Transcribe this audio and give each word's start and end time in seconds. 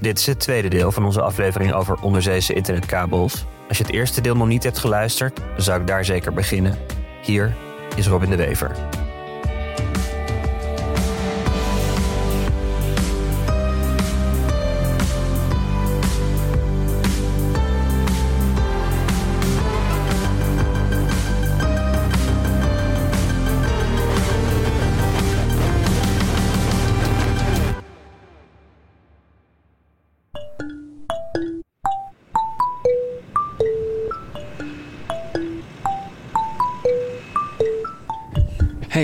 Dit 0.00 0.18
is 0.18 0.26
het 0.26 0.40
tweede 0.40 0.68
deel 0.68 0.92
van 0.92 1.04
onze 1.04 1.20
aflevering 1.20 1.72
over 1.72 2.00
onderzeese 2.00 2.54
internetkabels. 2.54 3.44
Als 3.68 3.78
je 3.78 3.84
het 3.84 3.92
eerste 3.92 4.20
deel 4.20 4.36
nog 4.36 4.46
niet 4.46 4.62
hebt 4.62 4.78
geluisterd, 4.78 5.40
zou 5.56 5.80
ik 5.80 5.86
daar 5.86 6.04
zeker 6.04 6.32
beginnen. 6.32 6.78
Hier 7.22 7.56
is 7.96 8.06
Robin 8.06 8.30
de 8.30 8.36
Wever. 8.36 8.76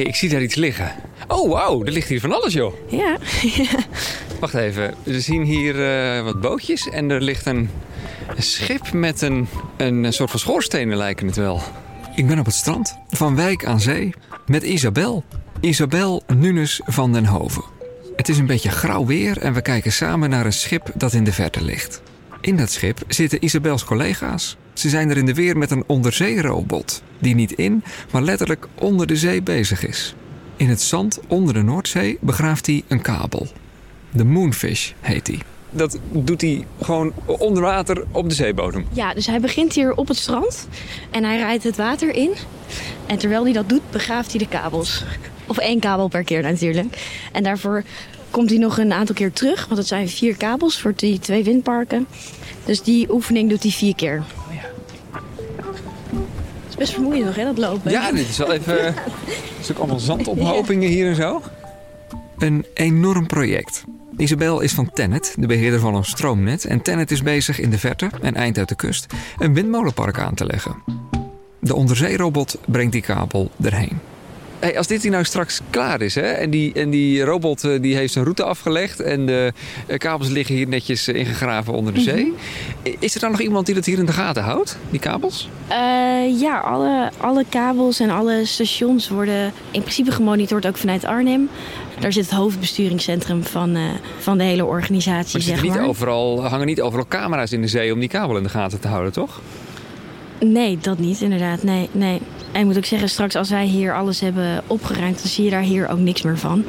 Hey, 0.00 0.09
ik 0.09 0.16
zie 0.16 0.28
daar 0.28 0.42
iets 0.42 0.54
liggen. 0.54 0.92
Oh, 1.28 1.50
wauw, 1.50 1.84
er 1.84 1.92
ligt 1.92 2.09
hier 2.09 2.20
van 2.20 2.32
alles, 2.32 2.52
joh. 2.52 2.74
Ja. 2.88 3.16
Wacht 4.40 4.54
even, 4.54 4.95
we 5.02 5.20
zien 5.20 5.42
hier 5.42 5.84
eh, 5.84 6.24
wat 6.24 6.40
bootjes 6.40 6.88
en 6.88 7.10
er 7.10 7.23
ligt 7.23 7.46
een, 7.46 7.70
een 8.36 8.42
schip 8.42 8.92
met 8.92 9.23
een, 9.23 9.48
een 9.76 10.12
soort 10.12 10.30
van 10.30 10.38
schoorstenen 10.38 10.96
lijken 10.96 11.26
het 11.26 11.36
wel. 11.36 11.60
Ik 12.14 12.26
ben 12.26 12.38
op 12.38 12.45
het 12.45 12.54
strand 12.54 12.96
van 13.09 13.36
Wijk 13.36 13.64
aan 13.64 13.80
Zee 13.80 14.14
met 14.46 14.62
Isabel. 14.62 15.24
Isabel 15.60 16.23
Nunes 16.26 16.80
van 16.84 17.12
den 17.12 17.26
Hoven. 17.26 17.64
Het 18.16 18.28
is 18.28 18.38
een 18.38 18.46
beetje 18.46 18.70
grauw 18.70 19.06
weer 19.06 19.38
en 19.38 19.52
we 19.52 19.62
kijken 19.62 19.92
samen 19.92 20.30
naar 20.30 20.46
een 20.46 20.52
schip 20.52 20.90
dat 20.95 21.12
in 21.12 21.24
de 21.24 21.32
verte 21.32 21.64
ligt. 21.64 22.02
In 22.40 22.56
dat 22.56 22.70
schip 22.70 22.98
zitten 23.09 23.45
Isabels 23.45 23.84
collega's. 23.84 24.57
Ze 24.73 24.88
zijn 24.88 25.10
er 25.10 25.16
in 25.16 25.26
de 25.26 25.35
weer 25.35 25.57
met 25.59 25.71
een 25.71 25.85
onderzeerobot, 25.87 27.02
die 27.18 27.35
niet 27.35 27.52
in, 27.52 27.82
maar 28.13 28.23
letterlijk 28.23 28.66
onder 28.74 29.07
de 29.07 29.16
zee 29.16 29.43
bezig 29.43 29.87
is. 29.87 30.15
In 30.57 30.68
het 30.68 30.80
zand 30.80 31.21
onder 31.29 31.54
de 31.54 31.63
Noordzee 31.63 32.18
begraaft 32.21 32.66
hij 32.66 32.82
een 32.88 33.01
kabel. 33.02 33.46
De 34.10 34.24
Moonfish 34.24 34.93
heet 35.01 35.26
hij. 35.26 35.38
Dat 35.71 35.98
doet 36.13 36.41
hij 36.41 36.66
gewoon 36.82 37.13
onder 37.26 37.63
water 37.63 38.04
op 38.10 38.29
de 38.29 38.35
zeebodem. 38.35 38.87
ja, 38.93 39.15
dus 39.15 39.26
hij 39.26 39.41
begint 39.41 39.73
hier 39.73 39.95
op 39.95 40.09
het 40.09 40.16
strand 40.16 40.68
en 41.10 41.24
hij 41.24 41.37
rijdt 41.37 41.65
het 41.65 41.76
water 41.76 42.15
in. 42.15 42.30
En 43.07 43.18
terwijl 43.18 43.45
hij 43.45 43.52
dat 43.52 43.68
doet, 43.68 43.91
begraaft 43.91 44.30
hij 44.30 44.38
de 44.38 44.48
kabels. 44.48 45.04
Of 45.46 45.59
één 45.59 45.80
kabel 45.80 46.09
per 46.09 46.24
keer 46.24 46.43
natuurlijk. 46.43 47.18
En 47.32 47.43
daarvoor 47.43 47.82
komt 48.30 48.51
hij 48.51 48.59
nog 48.59 48.79
een 48.79 48.93
aantal 48.93 49.15
keer 49.15 49.32
terug, 49.32 49.66
want 49.66 49.79
het 49.79 49.87
zijn 49.87 50.09
vier 50.09 50.37
kabels 50.37 50.80
voor 50.80 50.93
die 50.96 51.18
twee 51.18 51.45
windparken. 51.45 52.07
Dus 52.65 52.82
die 52.82 53.13
oefening 53.13 53.48
doet 53.51 53.63
hij 53.63 53.73
vier 53.73 53.95
keer. 53.95 54.23
Best 56.80 56.92
vermoeiend 56.92 57.24
nog, 57.24 57.36
hè, 57.36 57.45
dat 57.45 57.59
lopen. 57.59 57.90
Ja, 57.90 58.12
dit 58.12 58.28
is 58.28 58.36
wel 58.36 58.52
even. 58.52 58.84
Het 58.84 58.95
is 59.60 59.70
ook 59.70 59.78
allemaal 59.78 59.98
zandophopingen 59.98 60.88
hier 60.88 61.09
en 61.09 61.14
zo. 61.14 61.42
Een 62.38 62.66
enorm 62.74 63.26
project. 63.26 63.84
Isabel 64.16 64.60
is 64.60 64.72
van 64.72 64.91
Tennet, 64.92 65.34
de 65.38 65.47
beheerder 65.47 65.81
van 65.81 65.94
een 65.94 66.04
stroomnet. 66.04 66.64
En 66.64 66.82
Tennet 66.82 67.10
is 67.10 67.22
bezig 67.22 67.60
in 67.60 67.70
de 67.70 67.78
verte 67.78 68.10
en 68.22 68.34
eind 68.34 68.58
uit 68.58 68.69
de 68.69 68.75
kust 68.75 69.06
een 69.38 69.54
windmolenpark 69.54 70.19
aan 70.19 70.34
te 70.34 70.47
leggen. 70.47 70.75
De 71.58 71.75
onderzeerobot 71.75 72.58
brengt 72.66 72.92
die 72.92 73.03
kabel 73.03 73.50
erheen. 73.62 73.98
Hey, 74.61 74.78
als 74.78 74.87
dit 74.87 75.03
hier 75.03 75.11
nou 75.11 75.25
straks 75.25 75.61
klaar 75.71 76.00
is 76.00 76.15
hè, 76.15 76.21
en, 76.21 76.50
die, 76.50 76.72
en 76.72 76.91
die 76.91 77.22
robot 77.22 77.65
eh, 77.65 77.81
die 77.81 77.97
heeft 77.97 78.12
zijn 78.12 78.25
route 78.25 78.44
afgelegd 78.44 79.00
en 79.00 79.27
de 79.27 79.53
eh, 79.87 79.99
kabels 79.99 80.28
liggen 80.28 80.55
hier 80.55 80.69
netjes 80.69 81.09
eh, 81.09 81.15
ingegraven 81.15 81.72
onder 81.72 81.94
de 81.94 82.00
zee. 82.00 82.34
Is 82.99 83.15
er 83.15 83.21
dan 83.21 83.31
nog 83.31 83.41
iemand 83.41 83.66
die 83.66 83.75
dat 83.75 83.84
hier 83.84 83.99
in 83.99 84.06
de 84.06 84.12
gaten 84.12 84.43
houdt, 84.43 84.78
die 84.91 85.00
kabels? 85.00 85.49
Ja, 86.38 86.59
alle, 86.59 87.11
alle 87.16 87.44
kabels 87.49 88.00
en 88.00 88.11
alle 88.11 88.44
stations 88.44 89.09
worden 89.09 89.53
in 89.70 89.81
principe 89.81 90.10
gemonitord, 90.10 90.66
ook 90.66 90.76
vanuit 90.76 91.04
Arnhem. 91.04 91.49
Daar 92.00 92.12
zit 92.12 92.25
het 92.25 92.34
hoofdbesturingscentrum 92.34 93.43
van, 93.43 93.76
van 94.19 94.38
de 94.38 94.44
hele 94.44 94.65
organisatie, 94.65 95.32
Maar 95.32 95.47
zeg 95.47 95.62
niet 95.62 95.75
maar. 95.75 95.87
overal, 95.87 96.44
hangen 96.44 96.66
niet 96.66 96.81
overal 96.81 97.06
camera's 97.09 97.53
in 97.53 97.60
de 97.60 97.69
zee 97.69 97.93
om 97.93 98.00
die 98.00 98.09
kabel 98.09 98.37
in 98.37 98.43
de 98.43 98.49
gaten 98.49 98.81
te 98.81 98.88
houden, 98.88 99.12
toch? 99.12 99.41
Nee, 100.41 100.78
dat 100.81 100.99
niet 100.99 101.20
inderdaad. 101.20 101.62
Nee, 101.62 101.88
nee. 101.93 102.20
En 102.53 102.66
moet 102.66 102.77
ook 102.77 102.84
zeggen, 102.84 103.09
straks 103.09 103.34
als 103.34 103.50
wij 103.50 103.66
hier 103.66 103.94
alles 103.94 104.21
hebben 104.21 104.62
opgeruimd, 104.66 105.19
dan 105.19 105.31
zie 105.31 105.44
je 105.44 105.50
daar 105.50 105.62
hier 105.62 105.88
ook 105.88 105.99
niks 105.99 106.22
meer 106.22 106.38
van. 106.38 106.65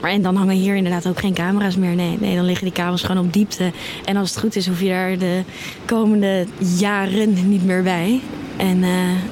Maar 0.00 0.10
en 0.10 0.22
dan 0.22 0.36
hangen 0.36 0.56
hier 0.56 0.76
inderdaad 0.76 1.08
ook 1.08 1.20
geen 1.20 1.34
camera's 1.34 1.76
meer. 1.76 1.94
Nee, 1.94 2.16
nee, 2.20 2.36
dan 2.36 2.44
liggen 2.44 2.64
die 2.64 2.74
kabels 2.74 3.02
gewoon 3.02 3.26
op 3.26 3.32
diepte. 3.32 3.72
En 4.04 4.16
als 4.16 4.30
het 4.30 4.38
goed 4.38 4.56
is, 4.56 4.66
hoef 4.66 4.80
je 4.80 4.88
daar 4.88 5.18
de 5.18 5.42
komende 5.84 6.46
jaren 6.78 7.48
niet 7.48 7.64
meer 7.64 7.82
bij. 7.82 8.20
En 8.56 8.82
eh, 8.82 8.90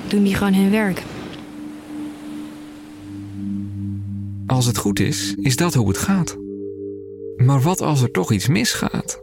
doen 0.09 0.23
die 0.23 0.35
gewoon 0.35 0.55
hun 0.55 0.71
werk. 0.71 1.03
Als 4.47 4.67
het 4.67 4.77
goed 4.77 5.01
is, 5.01 5.35
is 5.37 5.57
dat 5.57 5.75
hoe 5.75 5.89
het 5.89 5.99
gaat. 5.99 6.37
Maar 7.37 7.61
wat 7.61 7.81
als 7.81 8.03
er 8.03 8.11
toch 8.11 8.33
iets 8.33 8.49
misgaat? 8.49 9.21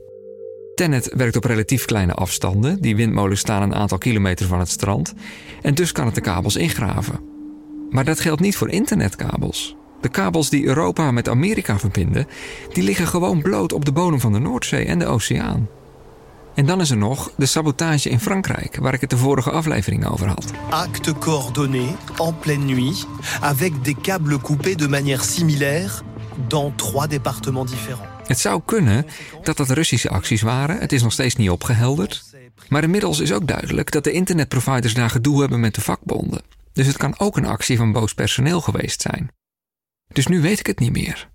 Tennet 0.79 1.11
werkt 1.15 1.35
op 1.35 1.43
relatief 1.43 1.85
kleine 1.85 2.13
afstanden. 2.13 2.81
Die 2.81 2.95
windmolens 2.95 3.39
staan 3.39 3.61
een 3.61 3.75
aantal 3.75 3.97
kilometer 3.97 4.47
van 4.47 4.59
het 4.59 4.69
strand. 4.69 5.13
En 5.61 5.73
dus 5.73 5.91
kan 5.91 6.05
het 6.05 6.15
de 6.15 6.21
kabels 6.21 6.55
ingraven. 6.55 7.19
Maar 7.89 8.05
dat 8.05 8.19
geldt 8.19 8.41
niet 8.41 8.57
voor 8.57 8.69
internetkabels. 8.69 9.75
De 10.01 10.09
kabels 10.09 10.49
die 10.49 10.65
Europa 10.65 11.11
met 11.11 11.29
Amerika 11.29 11.79
verbinden, 11.79 12.27
die 12.73 12.83
liggen 12.83 13.07
gewoon 13.07 13.41
bloot 13.41 13.73
op 13.73 13.85
de 13.85 13.91
bodem 13.91 14.19
van 14.19 14.33
de 14.33 14.39
Noordzee 14.39 14.85
en 14.85 14.99
de 14.99 15.05
oceaan. 15.05 15.67
En 16.55 16.65
dan 16.65 16.81
is 16.81 16.91
er 16.91 16.97
nog 16.97 17.31
de 17.37 17.45
sabotage 17.45 18.09
in 18.09 18.19
Frankrijk, 18.19 18.77
waar 18.81 18.93
ik 18.93 19.01
het 19.01 19.09
de 19.09 19.17
vorige 19.17 19.51
aflevering 19.51 20.07
over 20.07 20.27
had. 20.27 20.51
Acte 20.69 21.13
coordonné, 21.13 21.95
en 22.17 22.37
pleine 22.39 22.73
nuit, 22.73 23.07
avec 23.41 23.83
des 23.83 23.95
câbles 24.01 24.41
coupés 24.41 24.77
de 24.77 24.87
manière 24.87 25.23
similaire 25.23 26.01
dans 26.47 26.75
trois 26.75 27.07
départements 27.07 27.69
différents. 27.69 28.18
Het 28.29 28.39
zou 28.39 28.61
kunnen 28.65 29.05
dat 29.43 29.57
dat 29.57 29.69
Russische 29.69 30.09
acties 30.09 30.41
waren. 30.41 30.79
Het 30.79 30.91
is 30.91 31.01
nog 31.01 31.11
steeds 31.11 31.35
niet 31.35 31.49
opgehelderd. 31.49 32.23
Maar 32.67 32.83
inmiddels 32.83 33.19
is 33.19 33.33
ook 33.33 33.47
duidelijk 33.47 33.91
dat 33.91 34.03
de 34.03 34.11
internetproviders 34.11 34.93
daar 34.93 35.09
gedoe 35.09 35.39
hebben 35.39 35.59
met 35.59 35.75
de 35.75 35.81
vakbonden. 35.81 36.41
Dus 36.73 36.87
het 36.87 36.97
kan 36.97 37.19
ook 37.19 37.37
een 37.37 37.45
actie 37.45 37.77
van 37.77 37.91
boos 37.91 38.13
personeel 38.13 38.61
geweest 38.61 39.01
zijn. 39.01 39.31
Dus 40.07 40.27
nu 40.27 40.41
weet 40.41 40.59
ik 40.59 40.67
het 40.67 40.79
niet 40.79 40.91
meer. 40.91 41.29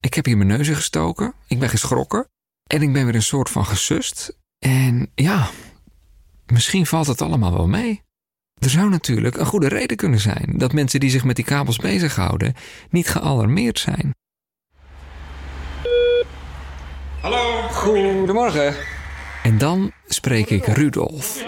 Ik 0.00 0.14
heb 0.14 0.24
hier 0.24 0.36
mijn 0.36 0.48
neus 0.48 0.68
in 0.68 0.74
gestoken, 0.74 1.34
ik 1.46 1.58
ben 1.58 1.68
geschrokken 1.68 2.28
en 2.66 2.82
ik 2.82 2.92
ben 2.92 3.04
weer 3.04 3.14
een 3.14 3.22
soort 3.22 3.50
van 3.50 3.66
gesust. 3.66 4.38
En 4.58 5.10
ja, 5.14 5.50
misschien 6.46 6.86
valt 6.86 7.06
het 7.06 7.22
allemaal 7.22 7.52
wel 7.52 7.68
mee. 7.68 8.02
Er 8.54 8.70
zou 8.70 8.90
natuurlijk 8.90 9.36
een 9.36 9.46
goede 9.46 9.68
reden 9.68 9.96
kunnen 9.96 10.20
zijn 10.20 10.54
dat 10.56 10.72
mensen 10.72 11.00
die 11.00 11.10
zich 11.10 11.24
met 11.24 11.36
die 11.36 11.44
kabels 11.44 11.76
bezighouden 11.76 12.54
niet 12.90 13.08
gealarmeerd 13.08 13.78
zijn. 13.78 14.14
Hallo. 17.20 17.68
Goedemorgen. 17.68 18.74
En 19.42 19.58
dan 19.58 19.92
spreek 20.06 20.50
ik 20.50 20.66
Rudolf. 20.66 21.44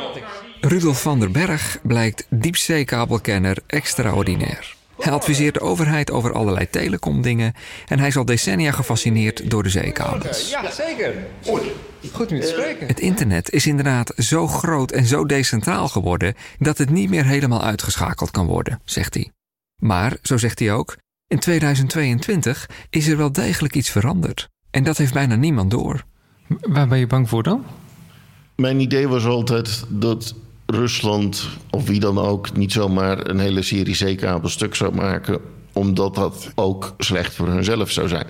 Rudolf 0.61 1.03
van 1.03 1.21
der 1.21 1.31
Berg 1.31 1.79
blijkt 1.83 2.27
diepzeekabelkenner 2.29 3.59
extraordinair. 3.67 4.77
Hij 4.99 5.13
adviseert 5.13 5.55
de 5.55 5.61
overheid 5.61 6.11
over 6.11 6.33
allerlei 6.33 6.71
telecomdingen 6.71 7.55
en 7.89 7.99
hij 7.99 8.09
is 8.09 8.17
al 8.17 8.25
decennia 8.25 8.73
gefascineerd 8.73 9.51
door 9.51 9.63
de 9.63 9.69
zeekabels. 9.69 10.51
Ja, 10.51 10.71
zeker. 10.71 11.15
Goed. 11.45 11.63
Goed 12.13 12.33
om 12.33 12.41
te 12.41 12.47
spreken. 12.47 12.87
Het 12.87 13.01
internet 13.01 13.51
is 13.51 13.67
inderdaad 13.67 14.13
zo 14.17 14.47
groot 14.47 14.91
en 14.91 15.07
zo 15.07 15.25
decentraal 15.25 15.89
geworden 15.89 16.35
dat 16.59 16.79
het 16.79 16.91
niet 16.91 17.11
meer 17.11 17.25
helemaal 17.25 17.63
uitgeschakeld 17.63 18.31
kan 18.31 18.47
worden, 18.47 18.81
zegt 18.85 19.15
hij. 19.15 19.31
Maar, 19.77 20.17
zo 20.23 20.37
zegt 20.37 20.59
hij 20.59 20.73
ook, 20.73 20.97
in 21.27 21.39
2022 21.39 22.69
is 22.91 23.07
er 23.07 23.17
wel 23.17 23.33
degelijk 23.33 23.75
iets 23.75 23.91
veranderd. 23.91 24.49
En 24.71 24.85
dat 24.85 24.97
heeft 24.97 25.13
bijna 25.13 25.35
niemand 25.35 25.71
door. 25.71 26.05
Waar 26.61 26.89
ben 26.89 26.99
je 26.99 27.07
bang 27.07 27.29
voor 27.29 27.43
dan? 27.43 27.65
Mijn 28.57 28.81
idee 28.81 29.09
was 29.09 29.25
altijd 29.25 29.85
dat 29.89 30.35
Rusland, 30.67 31.49
of 31.71 31.87
wie 31.87 32.01
dan 32.01 32.19
ook, 32.19 32.57
niet 32.57 32.73
zomaar 32.73 33.29
een 33.29 33.39
hele 33.39 33.63
serie 33.63 33.95
zeekabels 33.95 34.53
stuk 34.53 34.75
zou 34.75 34.95
maken, 34.95 35.41
omdat 35.73 36.15
dat 36.15 36.53
ook 36.55 36.95
slecht 36.99 37.35
voor 37.35 37.49
hunzelf 37.49 37.91
zou 37.91 38.09
zijn. 38.09 38.27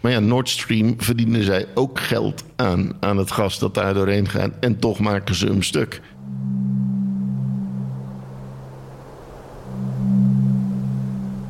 Maar 0.00 0.12
ja, 0.12 0.18
Nord 0.18 0.48
Stream 0.48 0.94
verdienen 0.98 1.44
zij 1.44 1.66
ook 1.74 2.00
geld 2.00 2.44
aan, 2.56 2.92
aan 3.00 3.16
het 3.16 3.30
gas 3.30 3.58
dat 3.58 3.74
daar 3.74 3.94
doorheen 3.94 4.28
gaat, 4.28 4.50
en 4.60 4.78
toch 4.78 4.98
maken 4.98 5.34
ze 5.34 5.46
hem 5.46 5.62
stuk. 5.62 6.00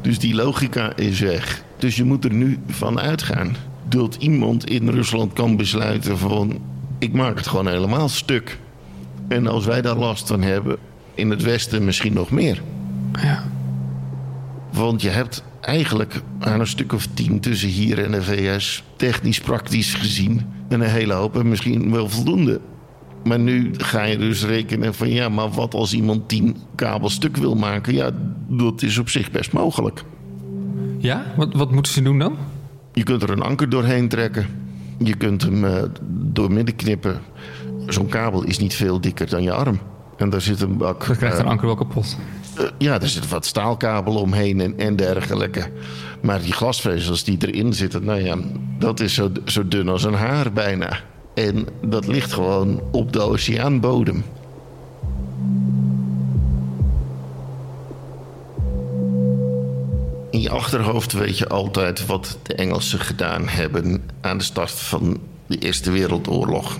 Dus 0.00 0.18
die 0.18 0.34
logica 0.34 0.96
is 0.96 1.20
weg. 1.20 1.62
Dus 1.78 1.96
je 1.96 2.04
moet 2.04 2.24
er 2.24 2.32
nu 2.32 2.58
van 2.68 3.00
uitgaan 3.00 3.56
dat 3.88 4.14
iemand 4.14 4.70
in 4.70 4.88
Rusland 4.88 5.32
kan 5.32 5.56
besluiten 5.56 6.18
van... 6.18 6.58
ik 6.98 7.12
maak 7.12 7.36
het 7.36 7.46
gewoon 7.46 7.68
helemaal 7.68 8.08
stuk. 8.08 8.58
En 9.28 9.46
als 9.46 9.64
wij 9.64 9.82
daar 9.82 9.96
last 9.96 10.26
van 10.26 10.42
hebben, 10.42 10.76
in 11.14 11.30
het 11.30 11.42
Westen 11.42 11.84
misschien 11.84 12.12
nog 12.12 12.30
meer. 12.30 12.62
Ja. 13.12 13.44
Want 14.72 15.02
je 15.02 15.08
hebt 15.08 15.44
eigenlijk 15.60 16.22
aan 16.38 16.60
een 16.60 16.66
stuk 16.66 16.92
of 16.92 17.06
tien 17.14 17.40
tussen 17.40 17.68
hier 17.68 18.04
en 18.04 18.10
de 18.10 18.22
VS... 18.22 18.84
technisch 18.96 19.40
praktisch 19.40 19.94
gezien 19.94 20.46
een 20.68 20.80
hele 20.80 21.12
hoop 21.12 21.36
en 21.36 21.48
misschien 21.48 21.90
wel 21.90 22.08
voldoende. 22.08 22.60
Maar 23.24 23.38
nu 23.38 23.70
ga 23.76 24.02
je 24.02 24.18
dus 24.18 24.44
rekenen 24.44 24.94
van 24.94 25.08
ja, 25.08 25.28
maar 25.28 25.50
wat 25.50 25.74
als 25.74 25.94
iemand 25.94 26.28
tien 26.28 26.56
kabels 26.74 27.14
stuk 27.14 27.36
wil 27.36 27.54
maken? 27.54 27.94
Ja, 27.94 28.10
dat 28.48 28.82
is 28.82 28.98
op 28.98 29.08
zich 29.08 29.30
best 29.30 29.52
mogelijk. 29.52 30.04
Ja? 30.98 31.24
Wat, 31.36 31.54
wat 31.54 31.72
moeten 31.72 31.92
ze 31.92 32.02
doen 32.02 32.18
dan? 32.18 32.36
Je 32.98 33.04
kunt 33.04 33.22
er 33.22 33.30
een 33.30 33.42
anker 33.42 33.68
doorheen 33.68 34.08
trekken. 34.08 34.46
Je 34.98 35.16
kunt 35.16 35.42
hem 35.42 35.64
uh, 35.64 35.82
door 36.08 36.52
midden 36.52 36.76
knippen. 36.76 37.20
Zo'n 37.86 38.08
kabel 38.08 38.42
is 38.42 38.58
niet 38.58 38.74
veel 38.74 39.00
dikker 39.00 39.28
dan 39.28 39.42
je 39.42 39.52
arm. 39.52 39.78
En 40.16 40.30
daar 40.30 40.40
zit 40.40 40.60
een 40.60 40.76
bak. 40.76 41.06
Dan 41.06 41.16
krijgt 41.16 41.38
een 41.38 41.46
anker 41.46 41.66
wel 41.66 41.74
kapot. 41.74 42.16
Uh, 42.58 42.66
ja, 42.78 43.00
er 43.00 43.08
zit 43.08 43.28
wat 43.28 43.46
staalkabel 43.46 44.14
omheen 44.14 44.60
en, 44.60 44.78
en 44.78 44.96
dergelijke. 44.96 45.70
Maar 46.22 46.42
die 46.42 46.52
glasvezels 46.52 47.24
die 47.24 47.36
erin 47.40 47.72
zitten, 47.72 48.04
nou 48.04 48.20
ja, 48.20 48.36
dat 48.78 49.00
is 49.00 49.14
zo, 49.14 49.30
zo 49.44 49.68
dun 49.68 49.88
als 49.88 50.04
een 50.04 50.14
haar 50.14 50.52
bijna. 50.52 51.00
En 51.34 51.66
dat 51.82 52.06
ligt 52.06 52.32
gewoon 52.32 52.82
op 52.92 53.12
de 53.12 53.20
oceaanbodem. 53.20 54.24
In 60.30 60.40
je 60.40 60.50
achterhoofd 60.50 61.12
weet 61.12 61.38
je 61.38 61.48
altijd 61.48 62.06
wat 62.06 62.38
de 62.42 62.54
Engelsen 62.54 62.98
gedaan 62.98 63.48
hebben 63.48 64.02
aan 64.20 64.38
de 64.38 64.44
start 64.44 64.70
van 64.70 65.20
de 65.46 65.58
Eerste 65.58 65.90
Wereldoorlog. 65.90 66.78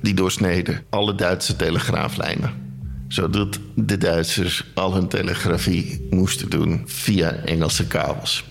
Die 0.00 0.14
doorsneden 0.14 0.84
alle 0.90 1.14
Duitse 1.14 1.56
telegraaflijnen. 1.56 2.50
Zodat 3.08 3.58
de 3.74 3.98
Duitsers 3.98 4.70
al 4.74 4.94
hun 4.94 5.08
telegrafie 5.08 6.06
moesten 6.10 6.50
doen 6.50 6.82
via 6.84 7.30
Engelse 7.30 7.86
kabels. 7.86 8.44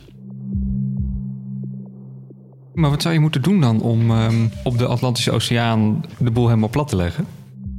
Maar 2.73 2.89
wat 2.89 3.01
zou 3.01 3.13
je 3.13 3.19
moeten 3.19 3.41
doen 3.41 3.61
dan 3.61 3.81
om 3.81 4.11
um, 4.11 4.51
op 4.63 4.77
de 4.77 4.85
Atlantische 4.85 5.31
Oceaan 5.31 6.05
de 6.17 6.31
boel 6.31 6.47
helemaal 6.47 6.69
plat 6.69 6.87
te 6.87 6.95
leggen? 6.95 7.25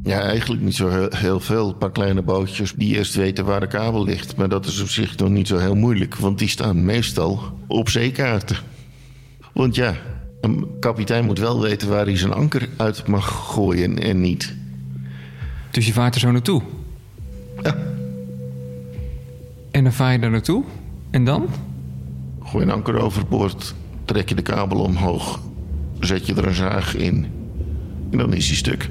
Ja, 0.04 0.20
eigenlijk 0.20 0.62
niet 0.62 0.74
zo 0.74 1.08
heel, 1.10 1.40
veel. 1.40 1.68
Een 1.68 1.78
paar 1.78 1.90
kleine 1.90 2.22
bootjes 2.22 2.72
die 2.76 2.96
eerst 2.96 3.14
weten 3.14 3.44
waar 3.44 3.60
de 3.60 3.66
kabel 3.66 4.04
ligt. 4.04 4.36
Maar 4.36 4.48
dat 4.48 4.66
is 4.66 4.80
op 4.80 4.88
zich 4.88 5.16
nog 5.16 5.28
niet 5.28 5.48
zo 5.48 5.58
heel 5.58 5.74
moeilijk, 5.74 6.16
want 6.16 6.38
die 6.38 6.48
staan 6.48 6.84
meestal 6.84 7.40
op 7.66 7.88
zeekaarten. 7.88 8.56
Want 9.52 9.74
ja, 9.74 9.94
een 10.40 10.66
kapitein 10.80 11.24
moet 11.24 11.38
wel 11.38 11.60
weten 11.60 11.88
waar 11.88 12.04
hij 12.04 12.16
zijn 12.16 12.32
anker 12.32 12.68
uit 12.76 13.06
mag 13.06 13.52
gooien 13.52 13.98
en 13.98 14.20
niet. 14.20 14.54
Dus 15.70 15.86
je 15.86 15.92
vaart 15.92 16.14
er 16.14 16.20
zo 16.20 16.30
naartoe? 16.30 16.62
Ja. 17.62 17.76
En 19.70 19.82
dan 19.82 19.92
vaar 19.92 20.12
je 20.12 20.18
daar 20.18 20.30
naartoe? 20.30 20.64
En 21.10 21.24
dan? 21.24 21.48
Gooi 22.42 22.64
een 22.64 22.70
anker 22.70 22.96
overboord, 22.96 23.74
trek 24.04 24.28
je 24.28 24.34
de 24.34 24.42
kabel 24.42 24.78
omhoog, 24.78 25.40
zet 26.00 26.26
je 26.26 26.34
er 26.34 26.46
een 26.46 26.54
zaag 26.54 26.96
in 26.96 27.26
en 28.10 28.18
dan 28.18 28.34
is 28.34 28.46
hij 28.46 28.56
stuk. 28.56 28.90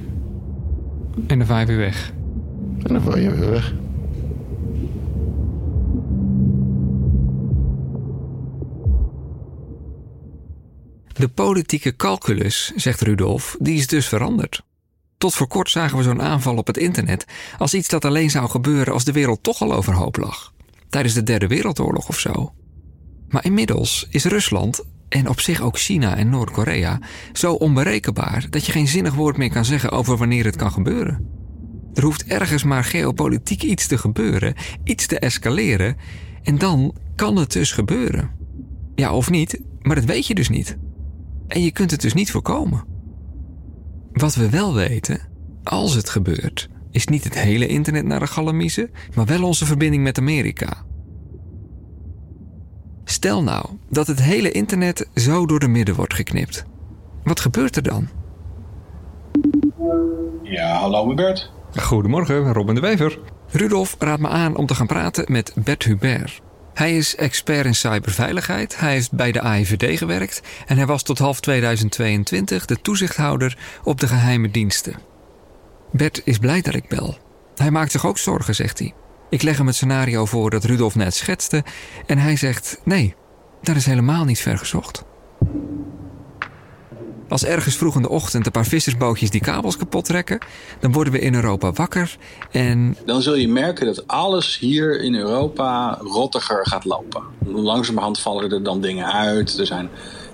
En 1.27 1.37
dan 1.37 1.47
vaar 1.47 1.59
je 1.59 1.65
weer 1.65 1.77
weg. 1.77 2.11
En 2.83 2.93
dan 2.93 3.01
vaar 3.01 3.19
je 3.19 3.31
weer 3.31 3.49
weg. 3.49 3.73
De 11.13 11.27
politieke 11.27 11.95
calculus, 11.95 12.71
zegt 12.75 13.01
Rudolf, 13.01 13.55
die 13.59 13.77
is 13.77 13.87
dus 13.87 14.07
veranderd. 14.07 14.63
Tot 15.17 15.33
voor 15.33 15.47
kort 15.47 15.69
zagen 15.69 15.97
we 15.97 16.03
zo'n 16.03 16.21
aanval 16.21 16.57
op 16.57 16.67
het 16.67 16.77
internet 16.77 17.25
als 17.57 17.73
iets 17.73 17.87
dat 17.87 18.05
alleen 18.05 18.29
zou 18.29 18.49
gebeuren 18.49 18.93
als 18.93 19.03
de 19.03 19.11
wereld 19.11 19.43
toch 19.43 19.61
al 19.61 19.73
overhoop 19.73 20.17
lag. 20.17 20.53
Tijdens 20.89 21.13
de 21.13 21.23
Derde 21.23 21.47
Wereldoorlog 21.47 22.07
of 22.07 22.19
zo. 22.19 22.53
Maar 23.29 23.45
inmiddels 23.45 24.07
is 24.09 24.25
Rusland, 24.25 24.83
en 25.11 25.29
op 25.29 25.39
zich 25.39 25.61
ook 25.61 25.77
China 25.77 26.17
en 26.17 26.29
Noord-Korea, 26.29 26.99
zo 27.33 27.53
onberekenbaar 27.53 28.45
dat 28.49 28.65
je 28.65 28.71
geen 28.71 28.87
zinnig 28.87 29.13
woord 29.13 29.37
meer 29.37 29.51
kan 29.51 29.65
zeggen 29.65 29.91
over 29.91 30.17
wanneer 30.17 30.45
het 30.45 30.55
kan 30.55 30.71
gebeuren. 30.71 31.27
Er 31.93 32.03
hoeft 32.03 32.25
ergens 32.25 32.63
maar 32.63 32.83
geopolitiek 32.83 33.63
iets 33.63 33.87
te 33.87 33.97
gebeuren, 33.97 34.53
iets 34.83 35.05
te 35.05 35.19
escaleren, 35.19 35.97
en 36.43 36.57
dan 36.57 36.95
kan 37.15 37.35
het 37.35 37.51
dus 37.51 37.71
gebeuren. 37.71 38.31
Ja, 38.95 39.13
of 39.13 39.29
niet, 39.29 39.61
maar 39.79 39.95
dat 39.95 40.05
weet 40.05 40.27
je 40.27 40.35
dus 40.35 40.49
niet. 40.49 40.77
En 41.47 41.63
je 41.63 41.71
kunt 41.71 41.91
het 41.91 42.01
dus 42.01 42.13
niet 42.13 42.31
voorkomen. 42.31 42.85
Wat 44.11 44.35
we 44.35 44.49
wel 44.49 44.73
weten, 44.73 45.19
als 45.63 45.93
het 45.93 46.09
gebeurt, 46.09 46.69
is 46.91 47.07
niet 47.07 47.23
het 47.23 47.39
hele 47.39 47.67
internet 47.67 48.05
naar 48.05 48.19
de 48.19 48.27
galamiezen, 48.27 48.91
maar 49.15 49.25
wel 49.25 49.43
onze 49.43 49.65
verbinding 49.65 50.03
met 50.03 50.17
Amerika. 50.17 50.85
Stel 53.11 53.43
nou 53.43 53.65
dat 53.89 54.07
het 54.07 54.21
hele 54.21 54.51
internet 54.51 55.07
zo 55.15 55.45
door 55.45 55.59
de 55.59 55.67
midden 55.67 55.95
wordt 55.95 56.13
geknipt. 56.13 56.65
Wat 57.23 57.39
gebeurt 57.39 57.75
er 57.75 57.83
dan? 57.83 58.07
Ja, 60.43 60.73
hallo 60.73 61.09
Hubert. 61.09 61.51
Goedemorgen, 61.75 62.53
Robin 62.53 62.75
de 62.75 62.81
Wever. 62.81 63.19
Rudolf 63.47 63.95
raadt 63.99 64.21
me 64.21 64.27
aan 64.27 64.55
om 64.55 64.65
te 64.65 64.75
gaan 64.75 64.87
praten 64.87 65.31
met 65.31 65.53
Bert 65.55 65.83
Hubert. 65.83 66.41
Hij 66.73 66.97
is 66.97 67.15
expert 67.15 67.65
in 67.65 67.75
cyberveiligheid, 67.75 68.79
hij 68.79 68.91
heeft 68.91 69.11
bij 69.11 69.31
de 69.31 69.41
AIVD 69.41 69.97
gewerkt 69.97 70.41
en 70.67 70.77
hij 70.77 70.85
was 70.85 71.03
tot 71.03 71.19
half 71.19 71.39
2022 71.39 72.65
de 72.65 72.81
toezichthouder 72.81 73.57
op 73.83 73.99
de 73.99 74.07
geheime 74.07 74.51
diensten. 74.51 74.95
Bert 75.91 76.21
is 76.23 76.37
blij 76.37 76.61
dat 76.61 76.73
ik 76.75 76.87
bel. 76.87 77.17
Hij 77.55 77.71
maakt 77.71 77.91
zich 77.91 78.05
ook 78.05 78.17
zorgen, 78.17 78.55
zegt 78.55 78.79
hij. 78.79 78.93
Ik 79.31 79.41
leg 79.41 79.57
hem 79.57 79.67
het 79.67 79.75
scenario 79.75 80.25
voor 80.25 80.49
dat 80.49 80.63
Rudolf 80.63 80.95
net 80.95 81.15
schetste 81.15 81.63
en 82.05 82.17
hij 82.17 82.35
zegt: 82.35 82.81
nee, 82.83 83.15
dat 83.61 83.75
is 83.75 83.85
helemaal 83.85 84.25
niet 84.25 84.39
ver 84.39 84.57
gezocht. 84.57 85.03
Als 87.29 87.45
ergens 87.45 87.75
vroeg 87.75 87.95
in 87.95 88.01
de 88.01 88.09
ochtend 88.09 88.45
een 88.45 88.51
paar 88.51 88.65
vissersbootjes 88.65 89.29
die 89.29 89.41
kabels 89.41 89.77
kapot 89.77 90.05
trekken, 90.05 90.39
dan 90.79 90.91
worden 90.91 91.13
we 91.13 91.19
in 91.19 91.35
Europa 91.35 91.71
wakker 91.71 92.17
en. 92.51 92.97
Dan 93.05 93.21
zul 93.21 93.35
je 93.35 93.47
merken 93.47 93.85
dat 93.85 94.07
alles 94.07 94.57
hier 94.59 95.01
in 95.01 95.15
Europa 95.15 95.97
rottiger 96.01 96.67
gaat 96.67 96.85
lopen. 96.85 97.23
Langzamerhand 97.45 98.19
vallen 98.19 98.51
er 98.51 98.63
dan 98.63 98.81
dingen 98.81 99.13
uit. 99.13 99.57
Er 99.59 99.65
zijn 99.65 99.89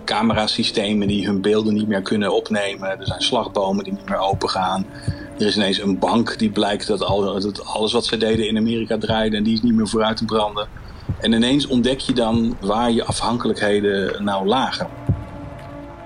camerasystemen 0.06 1.08
die 1.08 1.26
hun 1.26 1.42
beelden 1.42 1.74
niet 1.74 1.88
meer 1.88 2.02
kunnen 2.02 2.34
opnemen. 2.34 3.00
Er 3.00 3.08
zijn 3.08 3.22
slagbomen 3.22 3.84
die 3.84 3.94
niet 3.94 4.10
meer 4.10 4.20
open 4.20 4.50
gaan. 4.50 4.86
Er 5.40 5.46
is 5.46 5.56
ineens 5.56 5.82
een 5.82 6.00
bank 6.00 6.38
die 6.40 6.50
blijkt 6.50 6.88
dat, 6.88 7.02
al, 7.02 7.40
dat 7.42 7.66
alles 7.66 7.94
wat 7.94 8.06
ze 8.06 8.18
deden 8.18 8.48
in 8.48 8.58
Amerika 8.58 8.98
draaide 8.98 9.38
en 9.38 9.44
die 9.44 9.54
is 9.54 9.62
niet 9.62 9.74
meer 9.74 9.88
vooruit 9.88 10.18
te 10.18 10.26
branden. 10.26 10.68
En 11.20 11.34
ineens 11.34 11.68
ontdek 11.68 12.00
je 12.00 12.14
dan 12.14 12.58
waar 12.62 12.92
je 12.92 13.04
afhankelijkheden 13.04 14.24
nou 14.24 14.48
lagen. 14.48 14.90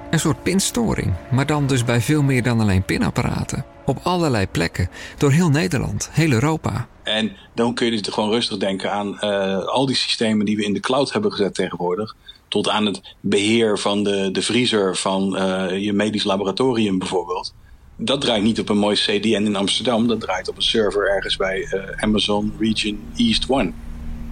Een 0.09 0.19
soort 0.19 0.43
pinstoring, 0.43 1.13
maar 1.31 1.45
dan 1.45 1.67
dus 1.67 1.83
bij 1.83 2.01
veel 2.01 2.21
meer 2.21 2.43
dan 2.43 2.59
alleen 2.59 2.83
pinapparaten. 2.83 3.65
Op 3.85 3.99
allerlei 4.03 4.47
plekken, 4.47 4.89
door 5.17 5.31
heel 5.31 5.49
Nederland, 5.49 6.09
heel 6.11 6.31
Europa. 6.31 6.87
En 7.03 7.31
dan 7.55 7.73
kun 7.73 7.85
je 7.85 8.01
dus 8.01 8.13
gewoon 8.13 8.29
rustig 8.29 8.57
denken 8.57 8.91
aan 8.91 9.17
uh, 9.21 9.65
al 9.65 9.85
die 9.85 9.95
systemen 9.95 10.45
die 10.45 10.57
we 10.57 10.63
in 10.63 10.73
de 10.73 10.79
cloud 10.79 11.11
hebben 11.11 11.31
gezet 11.31 11.53
tegenwoordig. 11.53 12.15
Tot 12.47 12.69
aan 12.69 12.85
het 12.85 13.01
beheer 13.19 13.79
van 13.79 14.03
de, 14.03 14.29
de 14.31 14.41
vriezer 14.41 14.95
van 14.95 15.35
uh, 15.37 15.83
je 15.83 15.93
medisch 15.93 16.23
laboratorium 16.23 16.97
bijvoorbeeld. 16.97 17.53
Dat 17.95 18.21
draait 18.21 18.43
niet 18.43 18.59
op 18.59 18.69
een 18.69 18.77
mooi 18.77 18.95
CDN 18.95 19.45
in 19.45 19.55
Amsterdam. 19.55 20.07
Dat 20.07 20.21
draait 20.21 20.49
op 20.49 20.55
een 20.55 20.61
server 20.61 21.09
ergens 21.09 21.35
bij 21.35 21.57
uh, 21.57 22.03
Amazon 22.03 22.53
Region 22.59 22.99
East 23.15 23.49
One. 23.49 23.71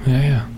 Ja, 0.05 0.21
ja. 0.21 0.49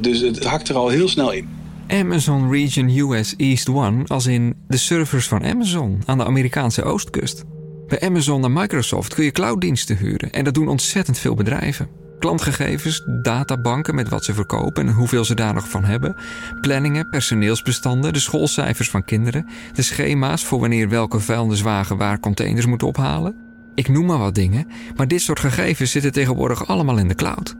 Dus 0.00 0.20
het 0.20 0.44
hakt 0.44 0.68
er 0.68 0.76
al 0.76 0.88
heel 0.88 1.08
snel 1.08 1.32
in. 1.32 1.48
Amazon 1.88 2.50
Region 2.50 2.88
US 2.88 3.34
East 3.36 3.68
One, 3.68 4.04
als 4.06 4.26
in 4.26 4.54
de 4.68 4.76
servers 4.76 5.28
van 5.28 5.44
Amazon 5.44 6.02
aan 6.04 6.18
de 6.18 6.24
Amerikaanse 6.24 6.82
oostkust. 6.82 7.44
Bij 7.86 8.00
Amazon 8.00 8.44
en 8.44 8.52
Microsoft 8.52 9.14
kun 9.14 9.24
je 9.24 9.30
clouddiensten 9.30 9.96
huren 9.96 10.30
en 10.30 10.44
dat 10.44 10.54
doen 10.54 10.68
ontzettend 10.68 11.18
veel 11.18 11.34
bedrijven. 11.34 11.88
Klantgegevens, 12.18 13.02
databanken 13.06 13.94
met 13.94 14.08
wat 14.08 14.24
ze 14.24 14.34
verkopen 14.34 14.86
en 14.86 14.94
hoeveel 14.94 15.24
ze 15.24 15.34
daar 15.34 15.54
nog 15.54 15.68
van 15.68 15.84
hebben, 15.84 16.14
planningen, 16.60 17.08
personeelsbestanden, 17.08 18.12
de 18.12 18.18
schoolcijfers 18.18 18.90
van 18.90 19.04
kinderen, 19.04 19.46
de 19.72 19.82
schema's 19.82 20.44
voor 20.44 20.60
wanneer 20.60 20.88
welke 20.88 21.20
vuilniswagen 21.20 21.96
waar 21.96 22.20
containers 22.20 22.66
moet 22.66 22.82
ophalen. 22.82 23.34
Ik 23.74 23.88
noem 23.88 24.06
maar 24.06 24.18
wat 24.18 24.34
dingen, 24.34 24.66
maar 24.96 25.08
dit 25.08 25.20
soort 25.20 25.40
gegevens 25.40 25.90
zitten 25.90 26.12
tegenwoordig 26.12 26.66
allemaal 26.66 26.98
in 26.98 27.08
de 27.08 27.14
cloud. 27.14 27.54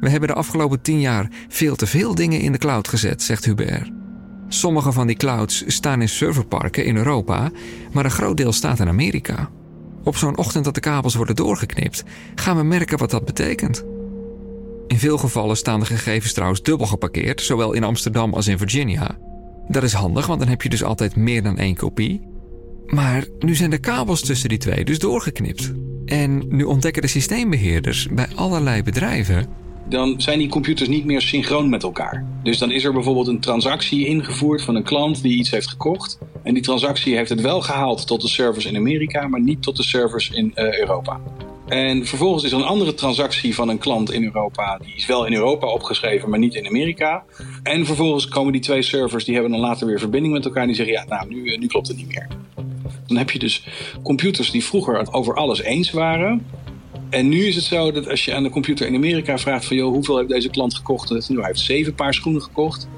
We 0.00 0.08
hebben 0.10 0.28
de 0.28 0.34
afgelopen 0.34 0.80
tien 0.80 1.00
jaar 1.00 1.30
veel 1.48 1.76
te 1.76 1.86
veel 1.86 2.14
dingen 2.14 2.40
in 2.40 2.52
de 2.52 2.58
cloud 2.58 2.88
gezet, 2.88 3.22
zegt 3.22 3.44
Hubert. 3.44 3.90
Sommige 4.48 4.92
van 4.92 5.06
die 5.06 5.16
clouds 5.16 5.64
staan 5.66 6.00
in 6.00 6.08
serverparken 6.08 6.84
in 6.84 6.96
Europa, 6.96 7.50
maar 7.92 8.04
een 8.04 8.10
groot 8.10 8.36
deel 8.36 8.52
staat 8.52 8.80
in 8.80 8.88
Amerika. 8.88 9.50
Op 10.06 10.16
zo'n 10.16 10.36
ochtend 10.36 10.64
dat 10.64 10.74
de 10.74 10.80
kabels 10.80 11.14
worden 11.14 11.36
doorgeknipt, 11.36 12.04
gaan 12.34 12.56
we 12.56 12.62
merken 12.62 12.98
wat 12.98 13.10
dat 13.10 13.24
betekent. 13.24 13.84
In 14.86 14.98
veel 14.98 15.18
gevallen 15.18 15.56
staan 15.56 15.80
de 15.80 15.86
gegevens 15.86 16.32
trouwens 16.32 16.62
dubbel 16.62 16.86
geparkeerd, 16.86 17.40
zowel 17.40 17.72
in 17.72 17.84
Amsterdam 17.84 18.34
als 18.34 18.46
in 18.46 18.58
Virginia. 18.58 19.18
Dat 19.68 19.82
is 19.82 19.92
handig, 19.92 20.26
want 20.26 20.40
dan 20.40 20.48
heb 20.48 20.62
je 20.62 20.68
dus 20.68 20.84
altijd 20.84 21.16
meer 21.16 21.42
dan 21.42 21.58
één 21.58 21.76
kopie. 21.76 22.28
Maar 22.86 23.24
nu 23.38 23.54
zijn 23.54 23.70
de 23.70 23.78
kabels 23.78 24.20
tussen 24.20 24.48
die 24.48 24.58
twee 24.58 24.84
dus 24.84 24.98
doorgeknipt. 24.98 25.72
En 26.04 26.44
nu 26.48 26.64
ontdekken 26.64 27.02
de 27.02 27.08
systeembeheerders 27.08 28.08
bij 28.08 28.28
allerlei 28.34 28.82
bedrijven 28.82 29.46
dan 29.88 30.20
zijn 30.20 30.38
die 30.38 30.48
computers 30.48 30.88
niet 30.88 31.04
meer 31.04 31.20
synchroon 31.20 31.68
met 31.68 31.82
elkaar. 31.82 32.24
Dus 32.42 32.58
dan 32.58 32.70
is 32.70 32.84
er 32.84 32.92
bijvoorbeeld 32.92 33.26
een 33.26 33.40
transactie 33.40 34.06
ingevoerd 34.06 34.62
van 34.62 34.74
een 34.74 34.82
klant 34.82 35.22
die 35.22 35.38
iets 35.38 35.50
heeft 35.50 35.68
gekocht. 35.68 36.18
En 36.42 36.54
die 36.54 36.62
transactie 36.62 37.16
heeft 37.16 37.30
het 37.30 37.40
wel 37.40 37.60
gehaald 37.60 38.06
tot 38.06 38.20
de 38.20 38.28
servers 38.28 38.64
in 38.64 38.76
Amerika, 38.76 39.28
maar 39.28 39.40
niet 39.40 39.62
tot 39.62 39.76
de 39.76 39.82
servers 39.82 40.30
in 40.30 40.52
uh, 40.54 40.78
Europa. 40.78 41.20
En 41.66 42.06
vervolgens 42.06 42.44
is 42.44 42.52
er 42.52 42.58
een 42.58 42.64
andere 42.64 42.94
transactie 42.94 43.54
van 43.54 43.68
een 43.68 43.78
klant 43.78 44.12
in 44.12 44.24
Europa. 44.24 44.78
Die 44.78 44.94
is 44.94 45.06
wel 45.06 45.26
in 45.26 45.32
Europa 45.32 45.66
opgeschreven, 45.66 46.30
maar 46.30 46.38
niet 46.38 46.54
in 46.54 46.66
Amerika. 46.66 47.24
En 47.62 47.86
vervolgens 47.86 48.28
komen 48.28 48.52
die 48.52 48.60
twee 48.60 48.82
servers, 48.82 49.24
die 49.24 49.34
hebben 49.34 49.52
dan 49.52 49.60
later 49.60 49.86
weer 49.86 49.98
verbinding 49.98 50.34
met 50.34 50.44
elkaar. 50.44 50.62
En 50.62 50.66
die 50.66 50.76
zeggen, 50.76 50.94
ja, 50.94 51.04
nou, 51.04 51.28
nu, 51.28 51.56
nu 51.56 51.66
klopt 51.66 51.88
het 51.88 51.96
niet 51.96 52.08
meer. 52.08 52.28
Dan 53.06 53.16
heb 53.16 53.30
je 53.30 53.38
dus 53.38 53.66
computers 54.02 54.50
die 54.50 54.64
vroeger 54.64 55.12
over 55.12 55.34
alles 55.34 55.62
eens 55.62 55.90
waren. 55.90 56.46
En 57.10 57.28
nu 57.28 57.46
is 57.46 57.54
het 57.54 57.64
zo 57.64 57.92
dat 57.92 58.08
als 58.08 58.24
je 58.24 58.34
aan 58.34 58.42
de 58.42 58.50
computer 58.50 58.86
in 58.86 58.94
Amerika 58.94 59.38
vraagt 59.38 59.64
van... 59.64 59.76
joh, 59.76 59.92
hoeveel 59.92 60.16
heeft 60.16 60.28
deze 60.28 60.48
klant 60.48 60.74
gekocht? 60.74 61.08
Nou, 61.08 61.24
hij 61.38 61.46
heeft 61.46 61.60
zeven 61.60 61.94
paar 61.94 62.14
schoenen 62.14 62.42
gekocht. 62.42 62.88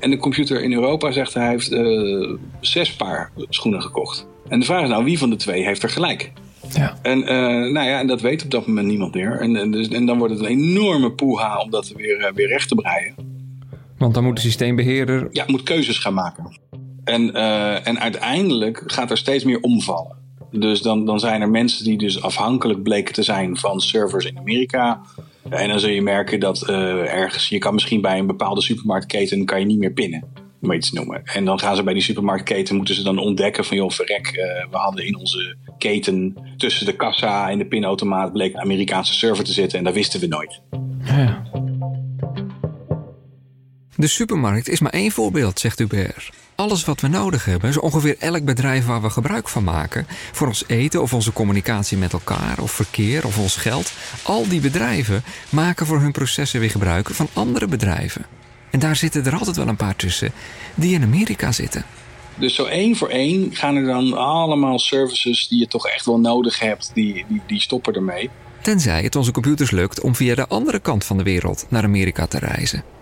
En 0.00 0.10
de 0.10 0.16
computer 0.16 0.62
in 0.62 0.72
Europa 0.72 1.10
zegt 1.10 1.34
hij 1.34 1.48
heeft 1.48 1.72
uh, 1.72 2.36
zes 2.60 2.96
paar 2.96 3.30
schoenen 3.48 3.82
gekocht. 3.82 4.26
En 4.48 4.60
de 4.60 4.66
vraag 4.66 4.82
is 4.82 4.88
nou, 4.88 5.04
wie 5.04 5.18
van 5.18 5.30
de 5.30 5.36
twee 5.36 5.64
heeft 5.64 5.82
er 5.82 5.88
gelijk? 5.88 6.32
Ja. 6.72 6.98
En, 7.02 7.18
uh, 7.18 7.26
nou 7.72 7.86
ja, 7.86 8.00
en 8.00 8.06
dat 8.06 8.20
weet 8.20 8.44
op 8.44 8.50
dat 8.50 8.66
moment 8.66 8.86
niemand 8.86 9.14
meer. 9.14 9.40
En, 9.40 9.56
en, 9.56 9.70
dus, 9.70 9.88
en 9.88 10.06
dan 10.06 10.18
wordt 10.18 10.34
het 10.34 10.42
een 10.42 10.50
enorme 10.50 11.12
poeha 11.12 11.58
om 11.58 11.70
dat 11.70 11.88
weer, 11.88 12.20
uh, 12.20 12.32
weer 12.34 12.48
recht 12.48 12.68
te 12.68 12.74
breien. 12.74 13.14
Want 13.98 14.14
dan 14.14 14.24
moet 14.24 14.36
de 14.36 14.42
systeembeheerder... 14.42 15.28
Ja, 15.30 15.44
moet 15.46 15.62
keuzes 15.62 15.98
gaan 15.98 16.14
maken. 16.14 16.58
En, 17.04 17.34
en 17.84 18.00
uiteindelijk 18.00 18.82
gaat 18.86 19.10
er 19.10 19.18
steeds 19.18 19.44
meer 19.44 19.60
omvallen. 19.60 20.25
Dus 20.58 20.82
dan, 20.82 21.04
dan 21.04 21.20
zijn 21.20 21.40
er 21.40 21.50
mensen 21.50 21.84
die 21.84 21.98
dus 21.98 22.22
afhankelijk 22.22 22.82
bleken 22.82 23.14
te 23.14 23.22
zijn 23.22 23.56
van 23.56 23.80
servers 23.80 24.24
in 24.24 24.38
Amerika. 24.38 25.00
En 25.48 25.68
dan 25.68 25.80
zul 25.80 25.90
je 25.90 26.02
merken 26.02 26.40
dat 26.40 26.66
uh, 26.70 27.14
ergens, 27.14 27.48
je 27.48 27.58
kan 27.58 27.74
misschien 27.74 28.00
bij 28.00 28.18
een 28.18 28.26
bepaalde 28.26 28.62
supermarktketen 28.62 29.44
kan 29.44 29.60
je 29.60 29.66
niet 29.66 29.78
meer 29.78 29.92
pinnen. 29.92 30.24
Om 30.62 30.72
iets 30.72 30.90
te 30.90 30.94
noemen. 30.94 31.22
En 31.24 31.44
dan 31.44 31.58
gaan 31.58 31.76
ze 31.76 31.82
bij 31.82 31.92
die 31.92 32.02
supermarktketen, 32.02 32.76
moeten 32.76 32.94
ze 32.94 33.02
dan 33.02 33.18
ontdekken 33.18 33.64
van 33.64 33.76
joh, 33.76 33.90
verrek, 33.90 34.26
uh, 34.26 34.70
we 34.70 34.76
hadden 34.76 35.06
in 35.06 35.16
onze 35.16 35.56
keten 35.78 36.34
tussen 36.56 36.86
de 36.86 36.96
kassa 36.96 37.50
en 37.50 37.58
de 37.58 37.66
pinautomaat 37.66 38.32
bleek 38.32 38.54
een 38.54 38.60
Amerikaanse 38.60 39.14
server 39.14 39.44
te 39.44 39.52
zitten 39.52 39.78
en 39.78 39.84
dat 39.84 39.94
wisten 39.94 40.20
we 40.20 40.26
nooit. 40.26 40.60
Ja. 41.04 41.45
De 43.96 44.06
supermarkt 44.06 44.68
is 44.68 44.80
maar 44.80 44.92
één 44.92 45.10
voorbeeld, 45.10 45.60
zegt 45.60 45.78
Hubert. 45.78 46.30
Alles 46.54 46.84
wat 46.84 47.00
we 47.00 47.08
nodig 47.08 47.44
hebben, 47.44 47.72
zo 47.72 47.78
ongeveer 47.78 48.16
elk 48.18 48.44
bedrijf 48.44 48.86
waar 48.86 49.02
we 49.02 49.10
gebruik 49.10 49.48
van 49.48 49.64
maken, 49.64 50.06
voor 50.32 50.46
ons 50.46 50.64
eten 50.66 51.02
of 51.02 51.14
onze 51.14 51.32
communicatie 51.32 51.98
met 51.98 52.12
elkaar 52.12 52.58
of 52.58 52.70
verkeer 52.70 53.26
of 53.26 53.38
ons 53.38 53.56
geld, 53.56 53.92
al 54.22 54.48
die 54.48 54.60
bedrijven 54.60 55.22
maken 55.48 55.86
voor 55.86 56.00
hun 56.00 56.12
processen 56.12 56.60
weer 56.60 56.70
gebruik 56.70 57.08
van 57.10 57.28
andere 57.32 57.66
bedrijven. 57.66 58.26
En 58.70 58.78
daar 58.78 58.96
zitten 58.96 59.24
er 59.24 59.36
altijd 59.36 59.56
wel 59.56 59.68
een 59.68 59.76
paar 59.76 59.96
tussen 59.96 60.32
die 60.74 60.94
in 60.94 61.02
Amerika 61.02 61.52
zitten. 61.52 61.84
Dus 62.38 62.54
zo 62.54 62.64
één 62.64 62.96
voor 62.96 63.08
één 63.08 63.54
gaan 63.54 63.76
er 63.76 63.84
dan 63.84 64.12
allemaal 64.12 64.78
services 64.78 65.48
die 65.48 65.58
je 65.58 65.66
toch 65.66 65.86
echt 65.86 66.06
wel 66.06 66.20
nodig 66.20 66.58
hebt, 66.58 66.90
die, 66.94 67.24
die, 67.28 67.42
die 67.46 67.60
stoppen 67.60 67.94
ermee. 67.94 68.30
Tenzij 68.62 69.02
het 69.02 69.16
onze 69.16 69.32
computers 69.32 69.70
lukt 69.70 70.00
om 70.00 70.14
via 70.14 70.34
de 70.34 70.46
andere 70.46 70.78
kant 70.78 71.04
van 71.04 71.16
de 71.16 71.22
wereld 71.22 71.66
naar 71.68 71.84
Amerika 71.84 72.26
te 72.26 72.38
reizen. 72.38 72.95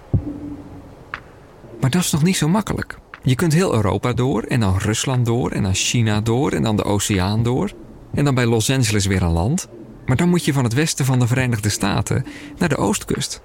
Maar 1.84 1.92
dat 1.92 2.02
is 2.02 2.10
nog 2.10 2.22
niet 2.22 2.36
zo 2.36 2.48
makkelijk. 2.48 2.98
Je 3.22 3.34
kunt 3.34 3.52
heel 3.52 3.74
Europa 3.74 4.12
door 4.12 4.42
en 4.42 4.60
dan 4.60 4.78
Rusland 4.78 5.26
door 5.26 5.50
en 5.50 5.62
dan 5.62 5.74
China 5.74 6.20
door 6.20 6.52
en 6.52 6.62
dan 6.62 6.76
de 6.76 6.84
oceaan 6.84 7.42
door. 7.42 7.72
En 8.14 8.24
dan 8.24 8.34
bij 8.34 8.46
Los 8.46 8.70
Angeles 8.70 9.06
weer 9.06 9.22
een 9.22 9.32
land. 9.32 9.68
Maar 10.06 10.16
dan 10.16 10.28
moet 10.28 10.44
je 10.44 10.52
van 10.52 10.64
het 10.64 10.72
westen 10.72 11.04
van 11.04 11.18
de 11.18 11.26
Verenigde 11.26 11.68
Staten 11.68 12.24
naar 12.58 12.68
de 12.68 12.76
oostkust. 12.76 13.42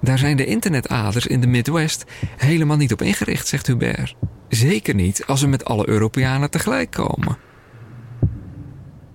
Daar 0.00 0.18
zijn 0.18 0.36
de 0.36 0.44
internetaders 0.44 1.26
in 1.26 1.40
de 1.40 1.46
Midwest 1.46 2.04
helemaal 2.36 2.76
niet 2.76 2.92
op 2.92 3.02
ingericht, 3.02 3.48
zegt 3.48 3.66
Hubert. 3.66 4.16
Zeker 4.48 4.94
niet 4.94 5.26
als 5.26 5.40
we 5.40 5.46
met 5.46 5.64
alle 5.64 5.88
Europeanen 5.88 6.50
tegelijk 6.50 6.90
komen. 6.90 7.36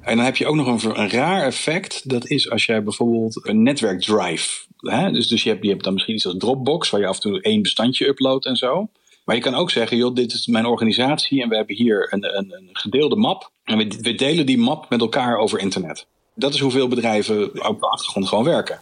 En 0.02 0.16
dan 0.16 0.26
heb 0.26 0.36
je 0.36 0.48
ook 0.48 0.56
nog 0.56 0.84
een, 0.84 1.00
een 1.00 1.10
raar 1.10 1.44
effect. 1.44 2.10
Dat 2.10 2.30
is 2.30 2.50
als 2.50 2.66
jij 2.66 2.84
bijvoorbeeld 2.84 3.48
een 3.48 3.64
netwerkdrive. 3.64 4.67
Dus, 5.12 5.28
dus 5.28 5.44
je, 5.44 5.50
hebt, 5.50 5.64
je 5.64 5.70
hebt 5.70 5.84
dan 5.84 5.94
misschien 5.94 6.16
iets 6.16 6.26
als 6.26 6.36
Dropbox, 6.38 6.90
waar 6.90 7.00
je 7.00 7.08
af 7.08 7.16
en 7.16 7.22
toe 7.22 7.42
één 7.42 7.62
bestandje 7.62 8.08
uploadt 8.08 8.46
en 8.46 8.56
zo. 8.56 8.90
Maar 9.28 9.36
je 9.36 9.42
kan 9.42 9.56
ook 9.56 9.72
zeggen, 9.72 9.98
joh, 9.98 10.16
dit 10.16 10.34
is 10.34 10.48
mijn 10.48 10.66
organisatie 10.66 11.42
en 11.42 11.50
we 11.50 11.56
hebben 11.56 11.76
hier 11.76 12.08
een, 12.14 12.38
een, 12.38 12.54
een 12.54 12.70
gedeelde 12.74 13.16
map. 13.16 13.52
En 13.64 13.78
we, 13.78 13.98
we, 14.02 14.16
delen 14.16 14.46
die 14.46 14.58
map 14.58 14.90
met 14.90 15.02
elkaar 15.02 15.38
over 15.38 15.60
internet. 15.60 16.06
Dat 16.36 16.54
is 16.54 16.60
hoeveel 16.60 16.88
bedrijven 16.88 17.68
op 17.68 17.80
de 17.80 17.88
achtergrond 17.88 18.28
gewoon 18.28 18.44
werken. 18.44 18.80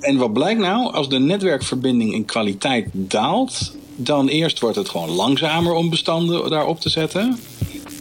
En 0.00 0.16
wat 0.16 0.32
blijkt 0.32 0.60
nou? 0.60 0.92
Als 0.92 1.08
de 1.08 1.18
netwerkverbinding 1.18 2.12
in 2.12 2.24
kwaliteit 2.24 2.88
daalt, 2.92 3.76
dan 3.96 4.28
eerst 4.28 4.60
wordt 4.60 4.76
het 4.76 4.88
gewoon 4.88 5.10
langzamer 5.10 5.72
om 5.72 5.90
bestanden 5.90 6.50
daarop 6.50 6.80
te 6.80 6.88
zetten. 6.88 7.38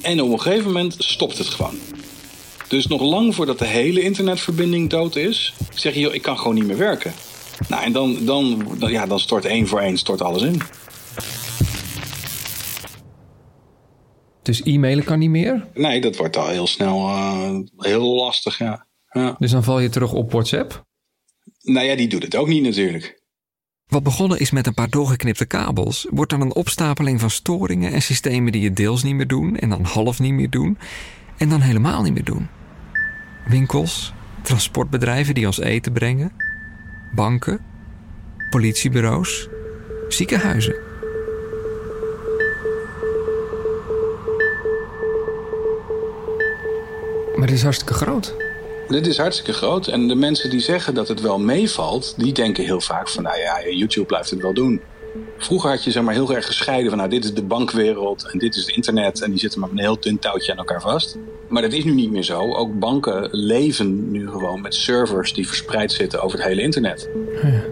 En 0.01 0.21
op 0.21 0.31
een 0.31 0.41
gegeven 0.41 0.65
moment 0.65 0.95
stopt 0.97 1.37
het 1.37 1.47
gewoon. 1.47 1.75
Dus 2.67 2.87
nog 2.87 3.01
lang 3.01 3.35
voordat 3.35 3.59
de 3.59 3.65
hele 3.65 4.01
internetverbinding 4.01 4.89
dood 4.89 5.15
is, 5.15 5.53
zeg 5.73 5.93
je, 5.93 5.99
joh, 5.99 6.13
ik 6.13 6.21
kan 6.21 6.37
gewoon 6.37 6.55
niet 6.55 6.65
meer 6.65 6.77
werken. 6.77 7.13
Nou, 7.67 7.83
en 7.83 7.91
dan, 7.91 8.25
dan, 8.25 8.77
ja, 8.79 9.05
dan 9.05 9.19
stort 9.19 9.45
één 9.45 9.67
voor 9.67 9.79
één 9.79 9.97
stort 9.97 10.21
alles 10.21 10.41
in. 10.41 10.61
Dus 14.41 14.61
e-mailen 14.63 15.03
kan 15.03 15.19
niet 15.19 15.29
meer? 15.29 15.67
Nee, 15.73 16.01
dat 16.01 16.15
wordt 16.15 16.37
al 16.37 16.47
heel 16.47 16.67
snel 16.67 17.09
uh, 17.09 17.59
heel 17.77 18.15
lastig, 18.15 18.57
ja. 18.57 18.87
ja. 19.11 19.35
Dus 19.39 19.51
dan 19.51 19.63
val 19.63 19.79
je 19.79 19.89
terug 19.89 20.13
op 20.13 20.31
WhatsApp? 20.31 20.85
Nou 21.61 21.85
ja, 21.85 21.95
die 21.95 22.07
doet 22.07 22.23
het 22.23 22.35
ook 22.35 22.47
niet 22.47 22.63
natuurlijk. 22.63 23.23
Wat 23.87 24.03
begonnen 24.03 24.39
is 24.39 24.51
met 24.51 24.67
een 24.67 24.73
paar 24.73 24.89
doorgeknipte 24.89 25.45
kabels, 25.45 26.07
wordt 26.09 26.31
dan 26.31 26.41
een 26.41 26.55
opstapeling 26.55 27.19
van 27.19 27.29
storingen 27.29 27.91
en 27.91 28.01
systemen 28.01 28.51
die 28.51 28.63
het 28.65 28.75
deels 28.75 29.03
niet 29.03 29.15
meer 29.15 29.27
doen 29.27 29.57
en 29.57 29.69
dan 29.69 29.83
half 29.83 30.19
niet 30.19 30.33
meer 30.33 30.49
doen 30.49 30.77
en 31.37 31.49
dan 31.49 31.61
helemaal 31.61 32.01
niet 32.01 32.13
meer 32.13 32.23
doen. 32.23 32.47
Winkels, 33.47 34.13
transportbedrijven 34.41 35.33
die 35.33 35.45
ons 35.45 35.59
eten 35.59 35.91
brengen, 35.91 36.31
banken, 37.15 37.59
politiebureaus, 38.49 39.47
ziekenhuizen. 40.07 40.75
Maar 47.35 47.47
dit 47.47 47.55
is 47.55 47.63
hartstikke 47.63 47.93
groot. 47.93 48.35
Dit 48.87 49.07
is 49.07 49.17
hartstikke 49.17 49.53
groot. 49.53 49.87
En 49.87 50.07
de 50.07 50.15
mensen 50.15 50.49
die 50.49 50.59
zeggen 50.59 50.93
dat 50.93 51.07
het 51.07 51.21
wel 51.21 51.39
meevalt, 51.39 52.13
die 52.17 52.33
denken 52.33 52.63
heel 52.63 52.81
vaak 52.81 53.09
van, 53.09 53.23
nou 53.23 53.37
ja, 53.37 53.69
YouTube 53.69 54.05
blijft 54.05 54.29
het 54.29 54.41
wel 54.41 54.53
doen. 54.53 54.81
Vroeger 55.37 55.69
had 55.69 55.83
je 55.83 55.91
zeg 55.91 56.03
maar 56.03 56.13
heel 56.13 56.35
erg 56.35 56.45
gescheiden 56.45 56.89
van, 56.89 56.97
nou 56.97 57.09
dit 57.09 57.23
is 57.23 57.33
de 57.33 57.43
bankwereld 57.43 58.31
en 58.31 58.39
dit 58.39 58.55
is 58.55 58.65
het 58.65 58.75
internet. 58.75 59.21
En 59.21 59.29
die 59.29 59.39
zitten 59.39 59.59
met 59.59 59.69
een 59.69 59.79
heel 59.79 59.99
dun 59.99 60.19
touwtje 60.19 60.51
aan 60.51 60.57
elkaar 60.57 60.81
vast. 60.81 61.17
Maar 61.47 61.61
dat 61.61 61.73
is 61.73 61.83
nu 61.83 61.91
niet 61.91 62.11
meer 62.11 62.23
zo. 62.23 62.53
Ook 62.53 62.79
banken 62.79 63.27
leven 63.31 64.11
nu 64.11 64.29
gewoon 64.29 64.61
met 64.61 64.75
servers 64.75 65.33
die 65.33 65.47
verspreid 65.47 65.91
zitten 65.91 66.21
over 66.21 66.37
het 66.37 66.47
hele 66.47 66.61
internet. 66.61 67.09
Ja. 67.43 67.63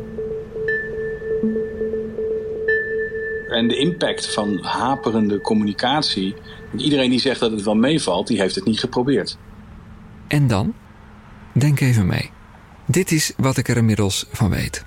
En 3.50 3.68
de 3.68 3.78
impact 3.78 4.34
van 4.34 4.60
haperende 4.62 5.42
communicatie. 5.42 6.36
Iedereen 6.78 7.10
die 7.10 7.20
zegt 7.20 7.40
dat 7.40 7.52
het 7.52 7.64
wel 7.64 7.76
meevalt, 7.76 8.28
die 8.28 8.40
heeft 8.40 8.56
het 8.56 8.66
niet 8.66 8.80
geprobeerd. 8.80 9.38
En 10.28 10.48
dan? 10.48 10.74
Denk 11.54 11.80
even 11.80 12.06
mee. 12.06 12.32
Dit 12.86 13.12
is 13.12 13.34
wat 13.38 13.58
ik 13.58 13.68
er 13.68 13.78
inmiddels 13.78 14.26
van 14.32 14.50
weet. 14.50 14.86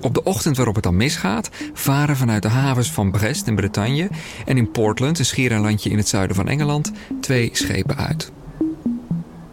Op 0.00 0.14
de 0.14 0.22
ochtend 0.22 0.56
waarop 0.56 0.74
het 0.74 0.84
dan 0.84 0.96
misgaat, 0.96 1.50
varen 1.72 2.16
vanuit 2.16 2.42
de 2.42 2.48
havens 2.48 2.90
van 2.90 3.10
Brest 3.10 3.46
in 3.46 3.54
Bretagne 3.54 4.08
en 4.46 4.56
in 4.56 4.70
Portland, 4.70 5.18
een 5.18 5.24
schiereilandje 5.24 5.90
in 5.90 5.96
het 5.96 6.08
zuiden 6.08 6.36
van 6.36 6.48
Engeland, 6.48 6.92
twee 7.20 7.50
schepen 7.52 7.96
uit. 7.96 8.32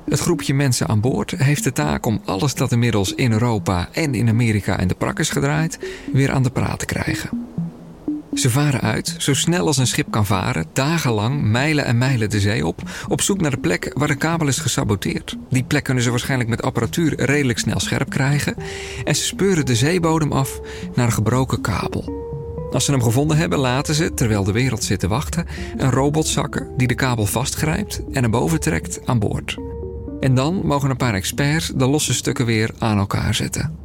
Het 0.05 0.19
groepje 0.19 0.53
mensen 0.53 0.87
aan 0.87 1.01
boord 1.01 1.31
heeft 1.31 1.63
de 1.63 1.71
taak 1.71 2.05
om 2.05 2.21
alles 2.25 2.55
dat 2.55 2.71
inmiddels 2.71 3.13
in 3.13 3.31
Europa 3.31 3.89
en 3.91 4.15
in 4.15 4.29
Amerika 4.29 4.79
in 4.79 4.87
de 4.87 4.95
prak 4.95 5.19
is 5.19 5.29
gedraaid, 5.29 5.79
weer 6.13 6.31
aan 6.31 6.43
de 6.43 6.51
praat 6.51 6.79
te 6.79 6.85
krijgen. 6.85 7.52
Ze 8.33 8.49
varen 8.49 8.81
uit, 8.81 9.15
zo 9.17 9.33
snel 9.33 9.67
als 9.67 9.77
een 9.77 9.87
schip 9.87 10.11
kan 10.11 10.25
varen, 10.25 10.65
dagenlang, 10.73 11.41
mijlen 11.41 11.85
en 11.85 11.97
mijlen 11.97 12.29
de 12.29 12.39
zee 12.39 12.67
op, 12.67 12.81
op 13.07 13.21
zoek 13.21 13.41
naar 13.41 13.51
de 13.51 13.57
plek 13.57 13.91
waar 13.93 14.09
een 14.09 14.17
kabel 14.17 14.47
is 14.47 14.57
gesaboteerd. 14.57 15.37
Die 15.49 15.63
plek 15.63 15.83
kunnen 15.83 16.03
ze 16.03 16.09
waarschijnlijk 16.09 16.49
met 16.49 16.61
apparatuur 16.61 17.25
redelijk 17.25 17.59
snel 17.59 17.79
scherp 17.79 18.09
krijgen 18.09 18.55
en 19.03 19.15
ze 19.15 19.23
speuren 19.23 19.65
de 19.65 19.75
zeebodem 19.75 20.31
af 20.31 20.59
naar 20.95 21.05
een 21.05 21.11
gebroken 21.11 21.61
kabel. 21.61 22.21
Als 22.71 22.85
ze 22.85 22.91
hem 22.91 23.03
gevonden 23.03 23.37
hebben, 23.37 23.59
laten 23.59 23.95
ze, 23.95 24.13
terwijl 24.13 24.43
de 24.43 24.51
wereld 24.51 24.83
zit 24.83 24.99
te 24.99 25.07
wachten, 25.07 25.45
een 25.77 25.91
robot 25.91 26.27
zakken 26.27 26.71
die 26.77 26.87
de 26.87 26.95
kabel 26.95 27.25
vastgrijpt 27.25 28.01
en 28.11 28.21
naar 28.21 28.29
boven 28.29 28.59
trekt 28.59 28.99
aan 29.05 29.19
boord. 29.19 29.57
En 30.19 30.35
dan 30.35 30.61
mogen 30.63 30.89
een 30.89 30.97
paar 30.97 31.13
experts 31.13 31.71
de 31.75 31.87
losse 31.87 32.13
stukken 32.13 32.45
weer 32.45 32.71
aan 32.77 32.97
elkaar 32.97 33.35
zetten. 33.35 33.77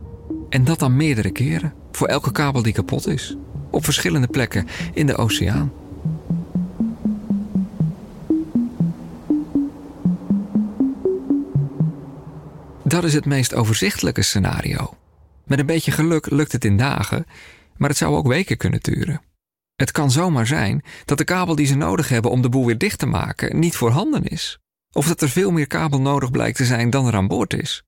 En 0.48 0.64
dat 0.64 0.78
dan 0.78 0.96
meerdere 0.96 1.30
keren, 1.30 1.74
voor 1.92 2.06
elke 2.06 2.32
kabel 2.32 2.62
die 2.62 2.72
kapot 2.72 3.06
is 3.06 3.36
op 3.70 3.84
verschillende 3.84 4.26
plekken 4.26 4.66
in 4.94 5.06
de 5.06 5.16
oceaan. 5.16 5.72
Dat 12.84 13.04
is 13.04 13.14
het 13.14 13.24
meest 13.24 13.54
overzichtelijke 13.54 14.22
scenario. 14.22 14.94
Met 15.44 15.58
een 15.58 15.66
beetje 15.66 15.90
geluk 15.90 16.30
lukt 16.30 16.52
het 16.52 16.64
in 16.64 16.76
dagen, 16.76 17.26
maar 17.76 17.88
het 17.88 17.98
zou 17.98 18.16
ook 18.16 18.26
weken 18.26 18.56
kunnen 18.56 18.80
duren. 18.80 19.20
Het 19.76 19.92
kan 19.92 20.10
zomaar 20.10 20.46
zijn 20.46 20.82
dat 21.04 21.18
de 21.18 21.24
kabel 21.24 21.54
die 21.54 21.66
ze 21.66 21.76
nodig 21.76 22.08
hebben 22.08 22.30
om 22.30 22.42
de 22.42 22.48
boel 22.48 22.66
weer 22.66 22.78
dicht 22.78 22.98
te 22.98 23.06
maken 23.06 23.58
niet 23.58 23.76
voorhanden 23.76 24.24
is. 24.24 24.58
Of 24.92 25.06
dat 25.06 25.22
er 25.22 25.28
veel 25.28 25.50
meer 25.50 25.66
kabel 25.66 26.00
nodig 26.00 26.30
blijkt 26.30 26.56
te 26.56 26.64
zijn 26.64 26.90
dan 26.90 27.06
er 27.06 27.14
aan 27.14 27.28
boord 27.28 27.54
is. 27.54 27.82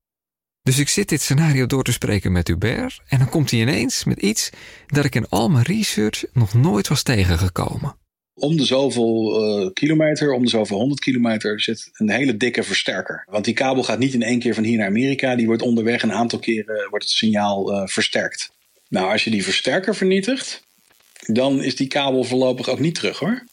Dus 0.63 0.79
ik 0.79 0.89
zit 0.89 1.09
dit 1.09 1.21
scenario 1.21 1.65
door 1.65 1.83
te 1.83 1.91
spreken 1.91 2.31
met 2.31 2.47
Hubert 2.47 3.01
en 3.07 3.17
dan 3.17 3.29
komt 3.29 3.51
hij 3.51 3.59
ineens 3.59 4.03
met 4.03 4.21
iets 4.21 4.49
dat 4.87 5.05
ik 5.05 5.15
in 5.15 5.29
al 5.29 5.49
mijn 5.49 5.65
research 5.65 6.25
nog 6.33 6.53
nooit 6.53 6.87
was 6.87 7.03
tegengekomen. 7.03 7.95
Om 8.33 8.57
de 8.57 8.65
zoveel 8.65 9.43
uh, 9.43 9.69
kilometer, 9.73 10.31
om 10.31 10.43
de 10.43 10.49
zoveel 10.49 10.77
honderd 10.77 10.99
kilometer 10.99 11.61
zit 11.61 11.89
een 11.93 12.09
hele 12.09 12.37
dikke 12.37 12.63
versterker. 12.63 13.25
Want 13.29 13.45
die 13.45 13.53
kabel 13.53 13.83
gaat 13.83 13.99
niet 13.99 14.13
in 14.13 14.23
één 14.23 14.39
keer 14.39 14.53
van 14.53 14.63
hier 14.63 14.77
naar 14.77 14.87
Amerika. 14.87 15.35
Die 15.35 15.45
wordt 15.45 15.61
onderweg 15.61 16.03
een 16.03 16.13
aantal 16.13 16.39
keren 16.39 16.89
wordt 16.89 17.05
het 17.05 17.13
signaal 17.13 17.73
uh, 17.73 17.87
versterkt. 17.87 18.51
Nou, 18.89 19.11
als 19.11 19.23
je 19.23 19.29
die 19.29 19.43
versterker 19.43 19.95
vernietigt, 19.95 20.63
dan 21.25 21.63
is 21.63 21.75
die 21.75 21.87
kabel 21.87 22.23
voorlopig 22.23 22.69
ook 22.69 22.79
niet 22.79 22.95
terug 22.95 23.19
hoor. 23.19 23.43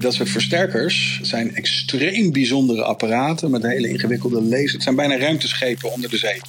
Dat 0.00 0.14
soort 0.14 0.28
versterkers 0.28 1.20
zijn 1.22 1.54
extreem 1.54 2.32
bijzondere 2.32 2.82
apparaten 2.82 3.50
met 3.50 3.62
hele 3.62 3.88
ingewikkelde 3.88 4.42
lasers. 4.42 4.72
Het 4.72 4.82
zijn 4.82 4.94
bijna 4.94 5.16
ruimteschepen 5.16 5.92
onder 5.92 6.10
de 6.10 6.16
zee. 6.16 6.40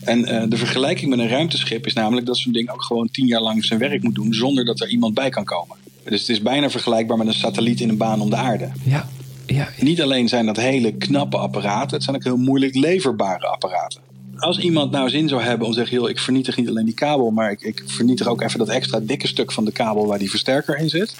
En 0.00 0.18
uh, 0.18 0.42
de 0.48 0.56
vergelijking 0.56 1.10
met 1.10 1.18
een 1.18 1.28
ruimteschip 1.28 1.86
is 1.86 1.92
namelijk 1.92 2.26
dat 2.26 2.36
zo'n 2.36 2.52
ding 2.52 2.70
ook 2.70 2.82
gewoon 2.82 3.10
tien 3.10 3.26
jaar 3.26 3.40
lang 3.40 3.64
zijn 3.64 3.78
werk 3.78 4.02
moet 4.02 4.14
doen 4.14 4.34
zonder 4.34 4.64
dat 4.64 4.80
er 4.80 4.88
iemand 4.88 5.14
bij 5.14 5.30
kan 5.30 5.44
komen. 5.44 5.76
Dus 6.04 6.20
het 6.20 6.28
is 6.28 6.42
bijna 6.42 6.70
vergelijkbaar 6.70 7.16
met 7.16 7.26
een 7.26 7.34
satelliet 7.34 7.80
in 7.80 7.88
een 7.88 7.96
baan 7.96 8.20
om 8.20 8.30
de 8.30 8.36
aarde. 8.36 8.68
Ja, 8.82 9.08
ja, 9.46 9.56
ja. 9.56 9.84
Niet 9.84 10.02
alleen 10.02 10.28
zijn 10.28 10.46
dat 10.46 10.56
hele 10.56 10.92
knappe 10.92 11.36
apparaten, 11.36 11.96
het 11.96 12.04
zijn 12.04 12.16
ook 12.16 12.24
heel 12.24 12.36
moeilijk 12.36 12.74
leverbare 12.74 13.46
apparaten. 13.46 14.00
Als 14.36 14.58
iemand 14.58 14.90
nou 14.90 15.10
zin 15.10 15.28
zou 15.28 15.42
hebben 15.42 15.66
om 15.66 15.72
te 15.72 15.78
zeggen: 15.78 15.96
joh, 15.96 16.08
ik 16.08 16.18
vernietig 16.18 16.56
niet 16.56 16.68
alleen 16.68 16.84
die 16.84 16.94
kabel, 16.94 17.30
maar 17.30 17.50
ik, 17.50 17.60
ik 17.60 17.82
vernietig 17.86 18.26
ook 18.26 18.42
even 18.42 18.58
dat 18.58 18.68
extra 18.68 19.00
dikke 19.00 19.26
stuk 19.26 19.52
van 19.52 19.64
de 19.64 19.72
kabel 19.72 20.06
waar 20.06 20.18
die 20.18 20.30
versterker 20.30 20.78
in 20.78 20.88
zit 20.88 21.14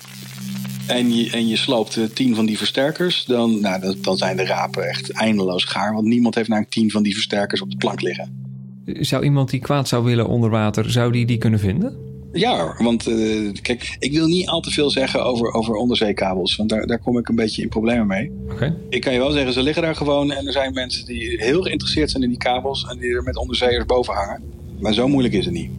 en 0.89 1.15
je, 1.15 1.31
en 1.31 1.49
je 1.49 1.57
sloopt 1.57 2.15
tien 2.15 2.35
van 2.35 2.47
die 2.47 2.59
versterkers, 2.59 3.25
dan, 3.25 3.61
nou, 3.61 3.97
dan 4.01 4.17
zijn 4.17 4.37
de 4.37 4.45
rapen 4.45 4.89
echt 4.89 5.11
eindeloos 5.11 5.65
gaar. 5.65 5.95
Want 5.95 6.07
niemand 6.07 6.35
heeft 6.35 6.49
nou 6.49 6.65
tien 6.69 6.91
van 6.91 7.03
die 7.03 7.15
versterkers 7.15 7.61
op 7.61 7.71
de 7.71 7.77
plank 7.77 8.01
liggen. 8.01 8.47
Zou 8.85 9.25
iemand 9.25 9.51
die 9.51 9.61
kwaad 9.61 9.89
zou 9.89 10.05
willen 10.05 10.29
onder 10.29 10.51
water, 10.51 10.91
zou 10.91 11.13
die 11.13 11.27
die 11.27 11.39
kunnen 11.39 11.61
vinden? 11.61 12.07
Ja, 12.33 12.75
want 12.79 13.09
uh, 13.09 13.53
kijk, 13.63 13.97
ik 13.99 14.13
wil 14.13 14.27
niet 14.27 14.49
al 14.49 14.61
te 14.61 14.71
veel 14.71 14.91
zeggen 14.91 15.25
over, 15.25 15.53
over 15.53 15.75
onderzeekabels. 15.75 16.57
Want 16.57 16.69
daar, 16.69 16.87
daar 16.87 16.99
kom 16.99 17.19
ik 17.19 17.29
een 17.29 17.35
beetje 17.35 17.63
in 17.63 17.69
problemen 17.69 18.07
mee. 18.07 18.31
Okay. 18.51 18.75
Ik 18.89 19.01
kan 19.01 19.13
je 19.13 19.19
wel 19.19 19.31
zeggen, 19.31 19.53
ze 19.53 19.63
liggen 19.63 19.83
daar 19.83 19.97
gewoon. 19.97 20.33
En 20.33 20.47
er 20.47 20.53
zijn 20.53 20.73
mensen 20.73 21.07
die 21.07 21.37
heel 21.43 21.63
geïnteresseerd 21.63 22.11
zijn 22.11 22.23
in 22.23 22.29
die 22.29 22.39
kabels. 22.39 22.87
En 22.91 22.99
die 22.99 23.15
er 23.15 23.23
met 23.23 23.37
onderzeeërs 23.37 23.85
boven 23.85 24.15
hangen. 24.15 24.43
Maar 24.81 24.95
zo 24.95 25.09
moeilijk 25.09 25.35
is 25.35 25.45
het 25.45 25.55
niet. 25.55 25.71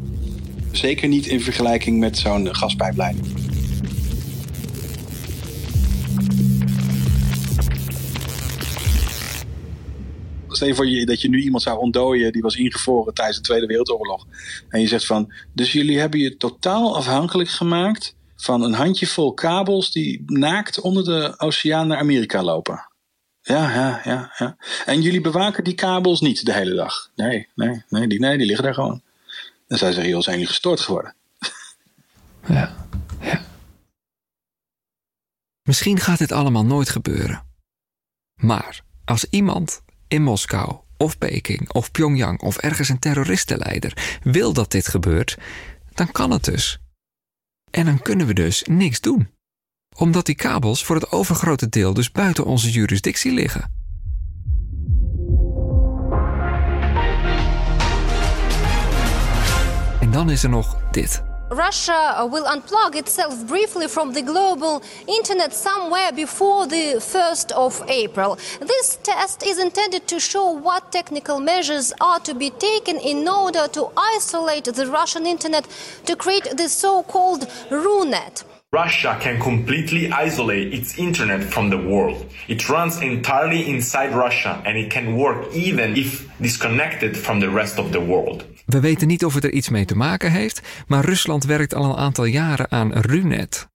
Zeker 0.71 1.07
niet 1.07 1.25
in 1.25 1.41
vergelijking 1.41 1.99
met 1.99 2.17
zo'n 2.17 2.55
gaspijplijn. 2.55 3.17
Stel 10.55 10.67
je 10.67 10.75
voor 10.75 11.05
dat 11.05 11.21
je 11.21 11.29
nu 11.29 11.41
iemand 11.41 11.63
zou 11.63 11.79
ontdooien 11.79 12.31
die 12.31 12.41
was 12.41 12.55
ingevroren 12.55 13.13
tijdens 13.13 13.37
de 13.37 13.43
Tweede 13.43 13.65
Wereldoorlog. 13.65 14.25
En 14.69 14.81
je 14.81 14.87
zegt 14.87 15.05
van, 15.05 15.33
dus 15.53 15.71
jullie 15.71 15.99
hebben 15.99 16.19
je 16.19 16.37
totaal 16.37 16.95
afhankelijk 16.95 17.49
gemaakt 17.49 18.15
van 18.35 18.61
een 18.61 18.73
handjevol 18.73 19.33
kabels 19.33 19.91
die 19.91 20.23
naakt 20.25 20.79
onder 20.79 21.03
de 21.03 21.33
oceaan 21.37 21.87
naar 21.87 21.97
Amerika 21.97 22.43
lopen. 22.43 22.87
Ja, 23.41 23.73
ja, 23.73 24.01
ja, 24.03 24.33
ja. 24.37 24.57
En 24.85 25.01
jullie 25.01 25.21
bewaken 25.21 25.63
die 25.63 25.73
kabels 25.73 26.21
niet 26.21 26.45
de 26.45 26.53
hele 26.53 26.75
dag. 26.75 27.09
Nee, 27.15 27.47
nee, 27.55 27.83
nee, 27.89 28.07
die, 28.07 28.19
nee, 28.19 28.37
die 28.37 28.45
liggen 28.45 28.65
daar 28.65 28.73
gewoon. 28.73 29.01
En 29.67 29.77
zij 29.77 29.91
zeggen, 29.91 30.11
joh, 30.11 30.21
zijn 30.21 30.35
jullie 30.35 30.51
gestoord 30.51 30.79
geworden? 30.79 31.15
Ja, 32.47 32.75
ja. 33.21 33.41
Misschien 35.63 35.99
gaat 35.99 36.17
dit 36.17 36.31
allemaal 36.31 36.65
nooit 36.65 36.89
gebeuren. 36.89 37.43
Maar 38.35 38.81
als 39.05 39.25
iemand 39.29 39.81
in 40.09 40.23
Moskou 40.23 40.77
of 40.97 41.17
Peking 41.17 41.73
of 41.73 41.91
Pyongyang 41.91 42.41
of 42.41 42.57
ergens 42.57 42.89
een 42.89 42.99
terroristenleider 42.99 44.19
wil 44.23 44.53
dat 44.53 44.71
dit 44.71 44.87
gebeurt, 44.87 45.37
dan 45.93 46.11
kan 46.11 46.31
het 46.31 46.43
dus. 46.43 46.79
En 47.71 47.85
dan 47.85 48.01
kunnen 48.01 48.27
we 48.27 48.33
dus 48.33 48.63
niks 48.63 49.01
doen. 49.01 49.29
Omdat 49.95 50.25
die 50.25 50.35
kabels 50.35 50.83
voor 50.83 50.95
het 50.95 51.11
overgrote 51.11 51.69
deel 51.69 51.93
dus 51.93 52.11
buiten 52.11 52.45
onze 52.45 52.71
jurisdictie 52.71 53.31
liggen. 53.31 53.71
En 59.99 60.11
dan 60.11 60.29
is 60.29 60.43
er 60.43 60.49
nog 60.49 60.81
dit. 60.91 61.28
Russia 61.49 62.15
uh, 62.15 62.25
will 62.27 62.45
unplug 62.45 62.95
itself 62.95 63.47
briefly 63.47 63.87
from 63.87 64.13
the 64.13 64.21
global 64.21 64.83
internet 65.07 65.51
somewhere 65.51 66.11
before 66.11 66.67
the 66.67 66.95
1st 66.97 67.51
of 67.53 67.83
April. 67.87 68.37
This 68.59 68.99
test 69.01 69.43
is 69.43 69.57
intended 69.57 70.07
to 70.09 70.19
show 70.19 70.51
what 70.51 70.91
technical 70.91 71.39
measures 71.39 71.91
are 71.99 72.19
to 72.19 72.35
be 72.35 72.51
taken 72.51 72.97
in 72.97 73.27
order 73.27 73.67
to 73.69 73.89
isolate 73.97 74.65
the 74.65 74.85
Russian 74.85 75.25
internet 75.25 75.67
to 76.05 76.15
create 76.15 76.55
the 76.55 76.69
so 76.69 77.01
called 77.03 77.47
RUNET. 77.71 78.43
Russia 78.71 79.17
can 79.19 79.39
completely 79.39 80.11
isolate 80.25 80.75
its 80.75 80.95
internet 80.95 81.43
from 81.43 81.69
the 81.69 81.77
world. 81.77 82.25
It 82.47 82.67
runs 82.67 82.99
entirely 82.99 83.65
inside 83.65 84.13
Russia 84.13 84.61
and 84.63 84.75
it 84.75 84.93
can 84.93 85.15
work 85.15 85.53
even 85.53 85.95
if 85.95 86.27
disconnected 86.37 87.17
from 87.17 87.39
the 87.39 87.49
rest 87.49 87.79
of 87.79 87.91
the 87.91 88.05
world. 88.05 88.45
We 88.65 88.79
weten 88.79 89.07
niet 89.07 89.25
of 89.25 89.33
het 89.33 89.43
er 89.43 89.51
iets 89.51 89.69
mee 89.69 89.85
te 89.85 89.95
maken 89.95 90.31
heeft, 90.31 90.61
maar 90.87 91.05
Rusland 91.05 91.43
werkt 91.43 91.73
al 91.73 91.83
een 91.83 91.95
aantal 91.95 92.25
jaren 92.25 92.71
aan 92.71 92.93
RUNET. 92.93 93.67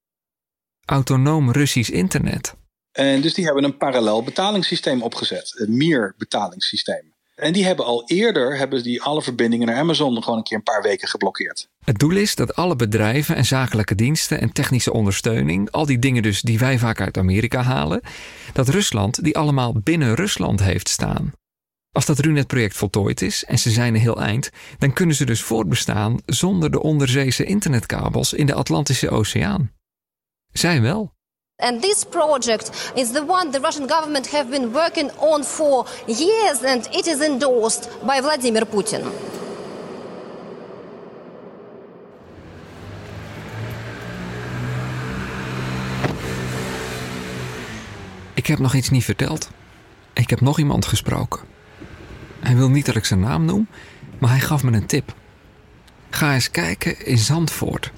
Autonoom 0.84 1.52
Russisch 1.52 1.90
internet. 1.90 2.54
En 2.92 3.20
dus 3.20 3.34
die 3.34 3.44
hebben 3.44 3.64
een 3.64 3.76
parallel 3.76 4.22
betalingssysteem 4.22 5.02
opgezet, 5.02 5.54
een 5.58 5.76
MIR-betalingssysteem. 5.76 7.13
En 7.34 7.52
die 7.52 7.64
hebben 7.64 7.84
al 7.84 8.02
eerder 8.06 8.56
hebben 8.56 8.82
die 8.82 9.02
alle 9.02 9.22
verbindingen 9.22 9.66
naar 9.66 9.76
Amazon 9.76 10.22
gewoon 10.22 10.38
een 10.38 10.44
keer 10.44 10.56
een 10.56 10.62
paar 10.62 10.82
weken 10.82 11.08
geblokkeerd. 11.08 11.68
Het 11.84 11.98
doel 11.98 12.16
is 12.16 12.34
dat 12.34 12.56
alle 12.56 12.76
bedrijven 12.76 13.36
en 13.36 13.44
zakelijke 13.44 13.94
diensten 13.94 14.40
en 14.40 14.52
technische 14.52 14.92
ondersteuning, 14.92 15.70
al 15.70 15.86
die 15.86 15.98
dingen 15.98 16.22
dus 16.22 16.40
die 16.40 16.58
wij 16.58 16.78
vaak 16.78 17.00
uit 17.00 17.18
Amerika 17.18 17.62
halen, 17.62 18.00
dat 18.52 18.68
Rusland 18.68 19.24
die 19.24 19.38
allemaal 19.38 19.72
binnen 19.72 20.14
Rusland 20.14 20.62
heeft 20.62 20.88
staan. 20.88 21.32
Als 21.92 22.06
dat 22.06 22.18
RUNET-project 22.18 22.76
voltooid 22.76 23.22
is 23.22 23.44
en 23.44 23.58
ze 23.58 23.70
zijn 23.70 23.94
een 23.94 24.00
heel 24.00 24.20
eind, 24.20 24.50
dan 24.78 24.92
kunnen 24.92 25.16
ze 25.16 25.24
dus 25.24 25.42
voortbestaan 25.42 26.18
zonder 26.26 26.70
de 26.70 26.82
onderzeese 26.82 27.44
internetkabels 27.44 28.32
in 28.32 28.46
de 28.46 28.54
Atlantische 28.54 29.10
Oceaan. 29.10 29.72
Zij 30.52 30.80
wel. 30.80 31.12
And 31.56 31.80
this 31.80 32.04
project 32.04 32.92
is 32.96 33.12
the 33.12 33.24
one 33.24 33.50
the 33.50 33.60
Russian 33.60 33.86
government 33.86 34.26
have 34.30 34.50
been 34.50 34.72
working 34.72 35.10
on 35.18 35.44
for 35.44 35.86
years 36.06 36.64
and 36.64 36.88
it 36.92 37.06
is 37.06 37.20
endorsed 37.20 37.88
by 38.04 38.20
Vladimir 38.20 38.66
Putin. 38.66 39.02
Ik 48.34 48.46
heb 48.46 48.58
nog 48.58 48.74
iets 48.74 48.90
niet 48.90 49.04
verteld. 49.04 49.50
Ik 50.12 50.30
heb 50.30 50.40
nog 50.40 50.58
iemand 50.58 50.86
gesproken. 50.86 51.40
Hij 52.40 52.56
wil 52.56 52.68
niet 52.68 52.86
dat 52.86 52.96
ik 52.96 53.04
zijn 53.04 53.20
naam 53.20 53.44
noem, 53.44 53.68
maar 54.18 54.30
hij 54.30 54.40
gaf 54.40 54.62
me 54.62 54.72
een 54.72 54.86
tip. 54.86 55.14
Ga 56.10 56.34
eens 56.34 56.50
kijken 56.50 57.06
in 57.06 57.18
Zandvoort. 57.18 57.92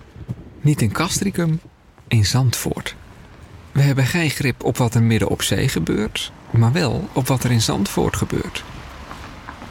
Niet 0.60 0.82
in 0.82 0.92
Castricum, 0.92 1.60
in 2.08 2.24
Zandvoort. 2.24 2.96
We 3.76 3.82
hebben 3.82 4.06
geen 4.06 4.30
grip 4.30 4.64
op 4.64 4.76
wat 4.76 4.94
er 4.94 5.02
midden 5.02 5.28
op 5.28 5.42
zee 5.42 5.68
gebeurt, 5.68 6.32
maar 6.50 6.72
wel 6.72 7.08
op 7.12 7.26
wat 7.26 7.44
er 7.44 7.50
in 7.50 7.60
Zandvoort 7.62 8.16
gebeurt. 8.16 8.64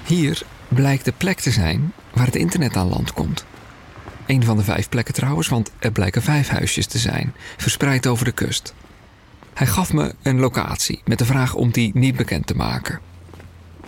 Hier 0.03 0.41
blijkt 0.67 1.05
de 1.05 1.11
plek 1.11 1.39
te 1.39 1.51
zijn 1.51 1.93
waar 2.13 2.25
het 2.25 2.35
internet 2.35 2.75
aan 2.75 2.89
land 2.89 3.13
komt. 3.13 3.45
Een 4.25 4.43
van 4.43 4.57
de 4.57 4.63
vijf 4.63 4.89
plekken 4.89 5.13
trouwens, 5.13 5.47
want 5.47 5.71
er 5.79 5.91
blijken 5.91 6.21
vijf 6.21 6.47
huisjes 6.47 6.85
te 6.85 6.97
zijn, 6.97 7.33
verspreid 7.57 8.07
over 8.07 8.25
de 8.25 8.31
kust. 8.31 8.73
Hij 9.53 9.67
gaf 9.67 9.93
me 9.93 10.15
een 10.21 10.39
locatie 10.39 11.01
met 11.05 11.17
de 11.17 11.25
vraag 11.25 11.53
om 11.53 11.71
die 11.71 11.91
niet 11.93 12.15
bekend 12.15 12.47
te 12.47 12.55
maken. 12.55 12.99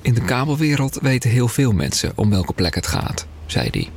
In 0.02 0.14
de 0.14 0.22
kabelwereld 0.22 1.00
weten 1.02 1.30
heel 1.30 1.48
veel 1.48 1.72
mensen 1.72 2.12
om 2.16 2.30
welke 2.30 2.54
plek 2.54 2.76
het 2.76 2.88
gaat, 2.88 3.28
zei 3.46 3.70
hij. 3.72 3.90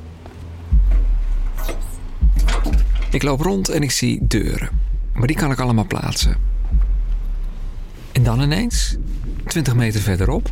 Ik 3.11 3.23
loop 3.23 3.41
rond 3.41 3.69
en 3.69 3.83
ik 3.83 3.91
zie 3.91 4.19
deuren, 4.23 4.90
maar 5.21 5.29
die 5.29 5.39
kan 5.39 5.51
ik 5.51 5.61
allemaal 5.61 5.87
plaatsen. 5.87 6.37
En 8.13 8.23
dan 8.23 8.41
ineens, 8.41 8.97
20 9.47 9.75
meter 9.75 10.01
verderop, 10.01 10.51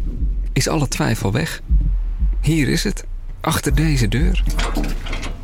is 0.52 0.68
alle 0.68 0.88
twijfel 0.88 1.33
weg. 1.33 1.61
Hier 2.40 2.68
is 2.68 2.85
het, 2.85 3.04
achter 3.40 3.74
deze 3.74 4.09
deur. 4.09 4.44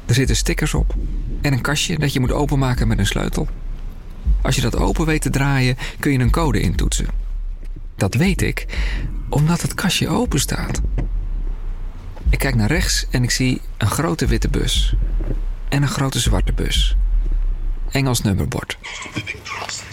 Er 0.06 0.14
zitten 0.14 0.36
stickers 0.36 0.74
op 0.74 0.94
en 1.40 1.52
een 1.52 1.60
kastje 1.60 1.98
dat 1.98 2.12
je 2.12 2.20
moet 2.20 2.32
openmaken 2.32 2.88
met 2.88 2.98
een 2.98 3.06
sleutel. 3.06 3.48
Als 4.42 4.54
je 4.54 4.60
dat 4.60 4.76
open 4.76 5.06
weet 5.06 5.22
te 5.22 5.30
draaien, 5.30 5.76
kun 5.98 6.12
je 6.12 6.18
een 6.18 6.30
code 6.30 6.60
intoetsen. 6.60 7.06
Dat 7.96 8.14
weet 8.14 8.42
ik, 8.42 8.66
omdat 9.28 9.62
het 9.62 9.74
kastje 9.74 10.08
open 10.08 10.40
staat. 10.40 10.80
Ik 12.28 12.38
kijk 12.38 12.54
naar 12.54 12.68
rechts 12.68 13.06
en 13.10 13.22
ik 13.22 13.30
zie 13.30 13.60
een 13.76 13.90
grote 13.90 14.26
witte 14.26 14.48
bus. 14.48 14.94
En 15.68 15.82
een 15.82 15.88
grote 15.88 16.20
zwarte 16.20 16.52
bus. 16.52 16.96
Engels 17.94 18.22
nummerbord. 18.22 18.76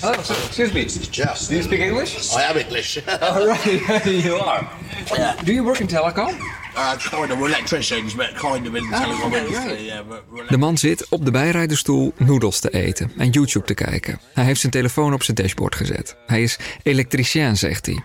Oh, 0.03 0.11
excuse 0.13 0.73
me. 0.73 0.85
Do 1.11 1.53
you 1.55 1.61
speak 1.61 1.79
English? 1.79 2.35
I 2.35 2.41
am 2.41 2.57
English. 2.57 2.97
All 3.21 3.45
right, 3.45 4.05
you 4.05 4.39
are. 4.39 4.67
Yeah. 5.15 5.43
Do 5.43 5.51
you 5.53 5.63
work 5.63 5.79
in 5.79 5.87
telecom? 5.87 6.33
Uh, 6.75 6.95
kind 6.97 7.31
of 7.31 7.37
we're 7.37 7.47
electricians, 7.47 8.15
but 8.15 8.33
kind 8.33 8.67
of 8.67 8.75
in 8.75 8.89
the 8.89 8.95
telecom 8.95 9.33
industry. 9.33 9.85
Yeah, 9.85 10.01
but 10.07 10.49
De 10.49 10.57
man 10.57 10.77
zit 10.77 11.05
op 11.09 11.25
de 11.25 11.31
bijrijderstoel 11.31 12.13
noedels 12.17 12.59
te 12.59 12.69
eten 12.69 13.11
en 13.17 13.29
YouTube 13.29 13.65
te 13.65 13.73
kijken. 13.73 14.19
Hij 14.33 14.43
heeft 14.43 14.59
zijn 14.59 14.71
telefoon 14.71 15.13
op 15.13 15.23
zijn 15.23 15.37
dashboard 15.37 15.75
gezet. 15.75 16.15
Hij 16.27 16.43
is 16.43 16.57
elektricien, 16.83 17.57
zegt 17.57 17.85
hij. 17.85 18.03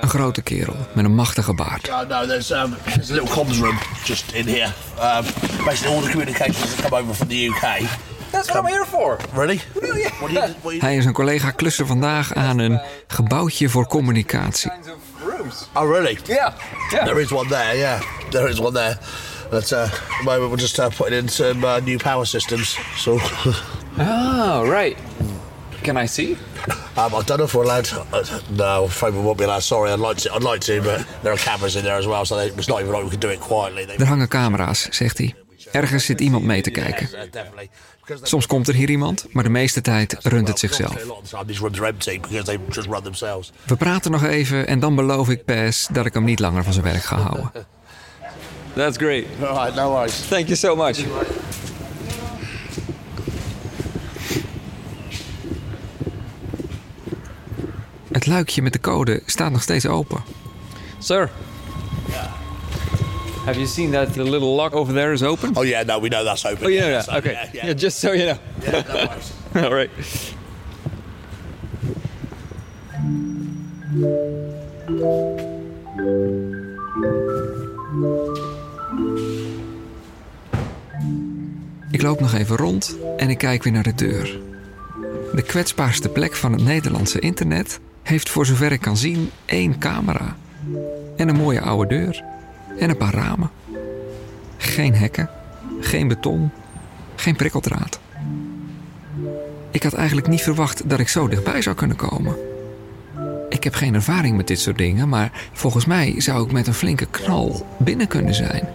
Een 0.00 0.08
grote 0.08 0.42
kerel 0.42 0.76
met 0.94 1.04
een 1.04 1.14
machtige 1.14 1.54
baard. 1.54 1.88
Uh, 1.88 2.00
no, 2.00 2.26
there's 2.26 2.50
um, 2.50 2.76
there's 2.84 3.10
a 3.10 3.14
little 3.14 3.30
comms 3.34 3.58
room 3.58 3.78
just 4.04 4.32
in 4.32 4.46
here. 4.46 4.72
Um, 5.00 5.24
basically, 5.64 5.96
all 5.96 6.02
the 6.02 6.10
communications 6.10 6.74
that 6.74 6.88
come 6.88 7.02
over 7.02 7.14
from 7.14 7.28
the 7.28 7.48
UK. 7.48 7.80
That's 8.30 8.48
what 8.48 8.56
I'm 8.64 8.66
here 8.66 8.84
for. 8.84 9.16
Really? 9.34 9.60
Hij 10.80 10.96
en 10.96 11.02
zijn 11.02 11.14
collega 11.14 11.50
klussen 11.50 11.86
vandaag 11.86 12.34
aan 12.34 12.58
een 12.58 12.80
gebouwtje 13.06 13.68
voor 13.68 13.86
communicatie. 13.86 14.70
oh, 15.74 15.90
really? 15.90 16.18
Yeah, 16.24 16.52
There 16.90 17.20
is 17.20 17.32
one 17.32 17.48
there. 17.48 17.76
Yeah, 17.76 18.00
there 18.30 18.48
is 18.48 18.58
one 18.60 18.72
there. 18.72 18.96
But 19.50 19.72
uh, 19.72 19.78
at 19.82 19.90
the 20.18 20.24
moment, 20.24 20.50
we're 20.50 20.60
just 20.60 20.78
uh, 20.78 20.86
putting 20.96 21.16
in 21.22 21.28
some 21.28 21.64
uh, 21.66 21.76
new 21.84 21.96
power 21.98 22.26
systems. 22.26 22.78
So. 22.96 23.18
Oh, 24.00 24.64
right. 24.70 24.96
Can 25.82 25.96
I 25.96 26.06
see? 26.08 26.36
Um, 26.96 27.14
I 27.14 27.22
don't 27.22 27.38
know 27.38 27.44
if 27.44 27.54
we're 27.54 27.62
allowed. 27.64 27.88
Uh, 28.12 28.24
no, 28.50 28.64
I'm 28.64 28.84
afraid 28.88 29.14
we 29.14 29.20
won't 29.20 29.38
be 29.38 29.44
allowed. 29.44 29.62
Sorry, 29.62 29.90
I'd 29.92 30.00
like 30.00 30.16
to. 30.22 30.34
I'd 30.34 30.42
like 30.42 30.60
to, 30.64 30.82
but 30.82 31.06
there 31.22 31.32
are 31.32 31.36
cameras 31.38 31.74
in 31.76 31.82
there 31.84 31.96
as 31.98 32.06
well, 32.06 32.24
so 32.24 32.36
they, 32.36 32.46
it's 32.48 32.66
not 32.68 32.80
even 32.80 32.92
like 32.92 33.04
we 33.04 33.10
can 33.10 33.20
do 33.20 33.28
it 33.28 33.38
quietly. 33.40 33.84
They, 33.86 33.96
Er 33.98 34.06
hangen 34.06 34.28
camera's, 34.28 34.86
zegt 34.90 35.18
hij. 35.18 35.34
Ergens 35.72 36.04
zit 36.04 36.20
iemand 36.20 36.44
mee 36.44 36.62
te 36.62 36.70
kijken. 36.70 37.08
Soms 38.22 38.46
komt 38.46 38.68
er 38.68 38.74
hier 38.74 38.90
iemand, 38.90 39.26
maar 39.32 39.44
de 39.44 39.50
meeste 39.50 39.80
tijd 39.80 40.16
runt 40.22 40.48
het 40.48 40.58
zichzelf. 40.58 40.94
We 43.64 43.76
praten 43.76 44.10
nog 44.10 44.24
even 44.24 44.66
en 44.66 44.80
dan 44.80 44.94
beloof 44.94 45.28
ik 45.28 45.44
Pes 45.44 45.88
dat 45.92 46.06
ik 46.06 46.14
hem 46.14 46.24
niet 46.24 46.40
langer 46.40 46.64
van 46.64 46.72
zijn 46.72 46.84
werk 46.84 47.02
ga 47.02 47.16
houden. 47.16 47.50
That's 48.74 48.96
great. 48.96 49.24
All 49.40 49.64
right, 49.64 49.74
no 49.74 49.90
worries. 49.90 50.20
Thank 50.28 50.46
you 50.46 50.56
so 50.56 50.76
much. 50.76 51.04
Het 58.12 58.26
luikje 58.26 58.62
met 58.62 58.72
de 58.72 58.80
code 58.80 59.22
staat 59.26 59.52
nog 59.52 59.62
steeds 59.62 59.86
open. 59.86 60.22
Sir. 60.98 61.30
Have 63.48 63.56
you 63.56 63.66
seen 63.66 63.92
that 63.92 64.12
the 64.12 64.24
little 64.24 64.54
lock 64.54 64.74
over 64.74 64.92
there 64.92 65.12
is 65.12 65.22
open? 65.22 65.56
Oh 65.56 65.62
yeah, 65.62 65.82
no, 65.82 65.98
we 66.00 66.08
know 66.08 66.22
that's 66.22 66.44
open. 66.44 66.66
Oh, 66.66 66.68
you 66.68 66.80
know 66.80 66.90
that. 66.90 67.04
So, 67.04 67.12
Okay. 67.12 67.32
Yeah, 67.32 67.50
yeah. 67.54 67.66
Yeah, 67.66 67.76
just 67.76 67.98
so 67.98 68.12
you 68.12 68.24
know. 68.26 68.38
Yeah, 68.62 68.82
no 68.82 69.06
worries. 69.06 69.32
All 69.54 69.74
right. 69.74 69.90
Ik 81.90 82.02
loop 82.02 82.20
nog 82.20 82.34
even 82.34 82.56
rond 82.56 82.96
en 83.16 83.30
ik 83.30 83.38
kijk 83.38 83.62
weer 83.62 83.72
naar 83.72 83.82
de 83.82 83.94
deur. 83.94 84.38
De 85.34 85.42
kwetsbaarste 85.42 86.08
plek 86.08 86.34
van 86.34 86.52
het 86.52 86.62
Nederlandse 86.62 87.18
internet 87.18 87.80
heeft 88.02 88.28
voor 88.28 88.46
zover 88.46 88.72
ik 88.72 88.80
kan 88.80 88.96
zien 88.96 89.30
één 89.44 89.78
camera. 89.78 90.36
En 91.16 91.28
een 91.28 91.36
mooie 91.36 91.60
oude 91.60 91.86
deur. 91.86 92.22
En 92.78 92.90
een 92.90 92.96
paar 92.96 93.14
ramen. 93.14 93.50
Geen 94.56 94.94
hekken, 94.94 95.30
geen 95.80 96.08
beton, 96.08 96.50
geen 97.16 97.36
prikkeldraad. 97.36 98.00
Ik 99.70 99.82
had 99.82 99.92
eigenlijk 99.92 100.28
niet 100.28 100.42
verwacht 100.42 100.88
dat 100.88 100.98
ik 100.98 101.08
zo 101.08 101.28
dichtbij 101.28 101.62
zou 101.62 101.76
kunnen 101.76 101.96
komen. 101.96 102.36
Ik 103.48 103.64
heb 103.64 103.74
geen 103.74 103.94
ervaring 103.94 104.36
met 104.36 104.46
dit 104.46 104.60
soort 104.60 104.78
dingen, 104.78 105.08
maar 105.08 105.48
volgens 105.52 105.84
mij 105.84 106.14
zou 106.20 106.44
ik 106.44 106.52
met 106.52 106.66
een 106.66 106.74
flinke 106.74 107.06
knal 107.10 107.66
binnen 107.78 108.08
kunnen 108.08 108.34
zijn. 108.34 108.68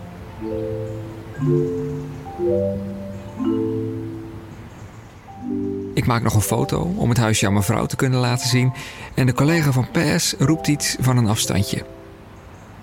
Ik 5.93 6.05
maak 6.05 6.23
nog 6.23 6.33
een 6.33 6.41
foto 6.41 6.93
om 6.95 7.09
het 7.09 7.17
huisje 7.17 7.45
aan 7.45 7.53
mijn 7.53 7.65
vrouw 7.65 7.85
te 7.85 7.95
kunnen 7.95 8.19
laten 8.19 8.47
zien 8.47 8.73
en 9.13 9.25
de 9.25 9.33
collega 9.33 9.71
van 9.71 9.87
PS 9.91 10.35
roept 10.39 10.67
iets 10.67 10.95
van 10.99 11.17
een 11.17 11.27
afstandje. 11.27 11.85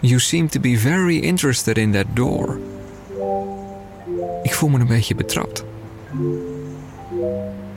You 0.00 0.18
seem 0.18 0.48
to 0.48 0.60
be 0.60 0.78
very 0.78 1.18
interested 1.18 1.78
in 1.78 1.92
that 1.92 2.06
door. 2.14 2.58
Ik 4.42 4.54
voel 4.54 4.68
me 4.68 4.78
een 4.78 4.86
beetje 4.86 5.14
betrapt. 5.14 5.64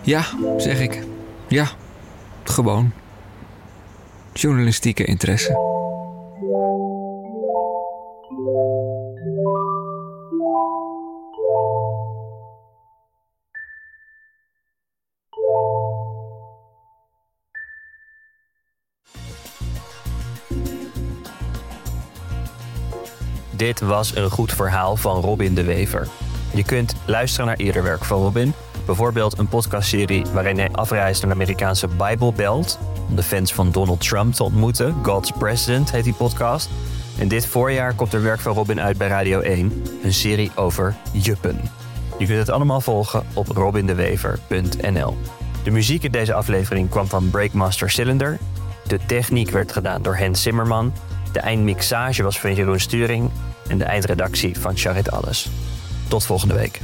Ja, 0.01 0.25
zeg 0.57 0.79
ik. 0.79 1.03
Ja, 1.47 1.67
gewoon. 2.43 2.91
Journalistieke 4.33 5.05
interesse. 5.05 5.72
Dit 23.63 23.79
was 23.79 24.15
een 24.15 24.29
goed 24.29 24.51
verhaal 24.51 24.95
van 24.95 25.21
Robin 25.21 25.53
de 25.53 25.63
Wever. 25.63 26.07
Je 26.53 26.63
kunt 26.63 26.95
luisteren 27.05 27.45
naar 27.45 27.55
eerder 27.55 27.83
werk 27.83 28.05
van 28.05 28.21
Robin. 28.21 28.53
Bijvoorbeeld 28.85 29.37
een 29.37 29.47
podcastserie 29.47 30.25
waarin 30.33 30.57
hij 30.57 30.71
afreist 30.71 31.21
naar 31.21 31.35
de 31.35 31.41
Amerikaanse 31.41 31.87
Bible 31.87 32.33
Belt... 32.33 32.79
om 33.09 33.15
de 33.15 33.23
fans 33.23 33.53
van 33.53 33.71
Donald 33.71 34.07
Trump 34.07 34.33
te 34.33 34.43
ontmoeten. 34.43 34.95
God's 35.03 35.31
President 35.31 35.91
heet 35.91 36.03
die 36.03 36.13
podcast. 36.13 36.69
En 37.17 37.27
dit 37.27 37.47
voorjaar 37.47 37.93
komt 37.93 38.13
er 38.13 38.23
werk 38.23 38.39
van 38.39 38.53
Robin 38.53 38.81
uit 38.81 38.97
bij 38.97 39.07
Radio 39.07 39.39
1. 39.39 39.83
Een 40.03 40.13
serie 40.13 40.51
over 40.55 40.95
juppen. 41.11 41.61
Je 42.19 42.25
kunt 42.25 42.39
het 42.39 42.49
allemaal 42.49 42.81
volgen 42.81 43.25
op 43.33 43.47
robindewever.nl. 43.47 45.17
De 45.63 45.71
muziek 45.71 46.03
in 46.03 46.11
deze 46.11 46.33
aflevering 46.33 46.89
kwam 46.89 47.07
van 47.07 47.29
Breakmaster 47.29 47.89
Cylinder. 47.89 48.39
De 48.87 48.99
techniek 49.05 49.49
werd 49.49 49.71
gedaan 49.71 50.01
door 50.01 50.17
Hans 50.17 50.41
Zimmerman. 50.41 50.93
De 51.31 51.39
eindmixage 51.39 52.23
was 52.23 52.39
van 52.39 52.55
Jeroen 52.55 52.79
Sturing. 52.79 53.29
En 53.67 53.77
de 53.77 53.83
eindredactie 53.83 54.59
van 54.59 54.77
Charit 54.77 55.11
Alles. 55.11 55.49
Tot 56.07 56.25
volgende 56.25 56.53
week. 56.53 56.81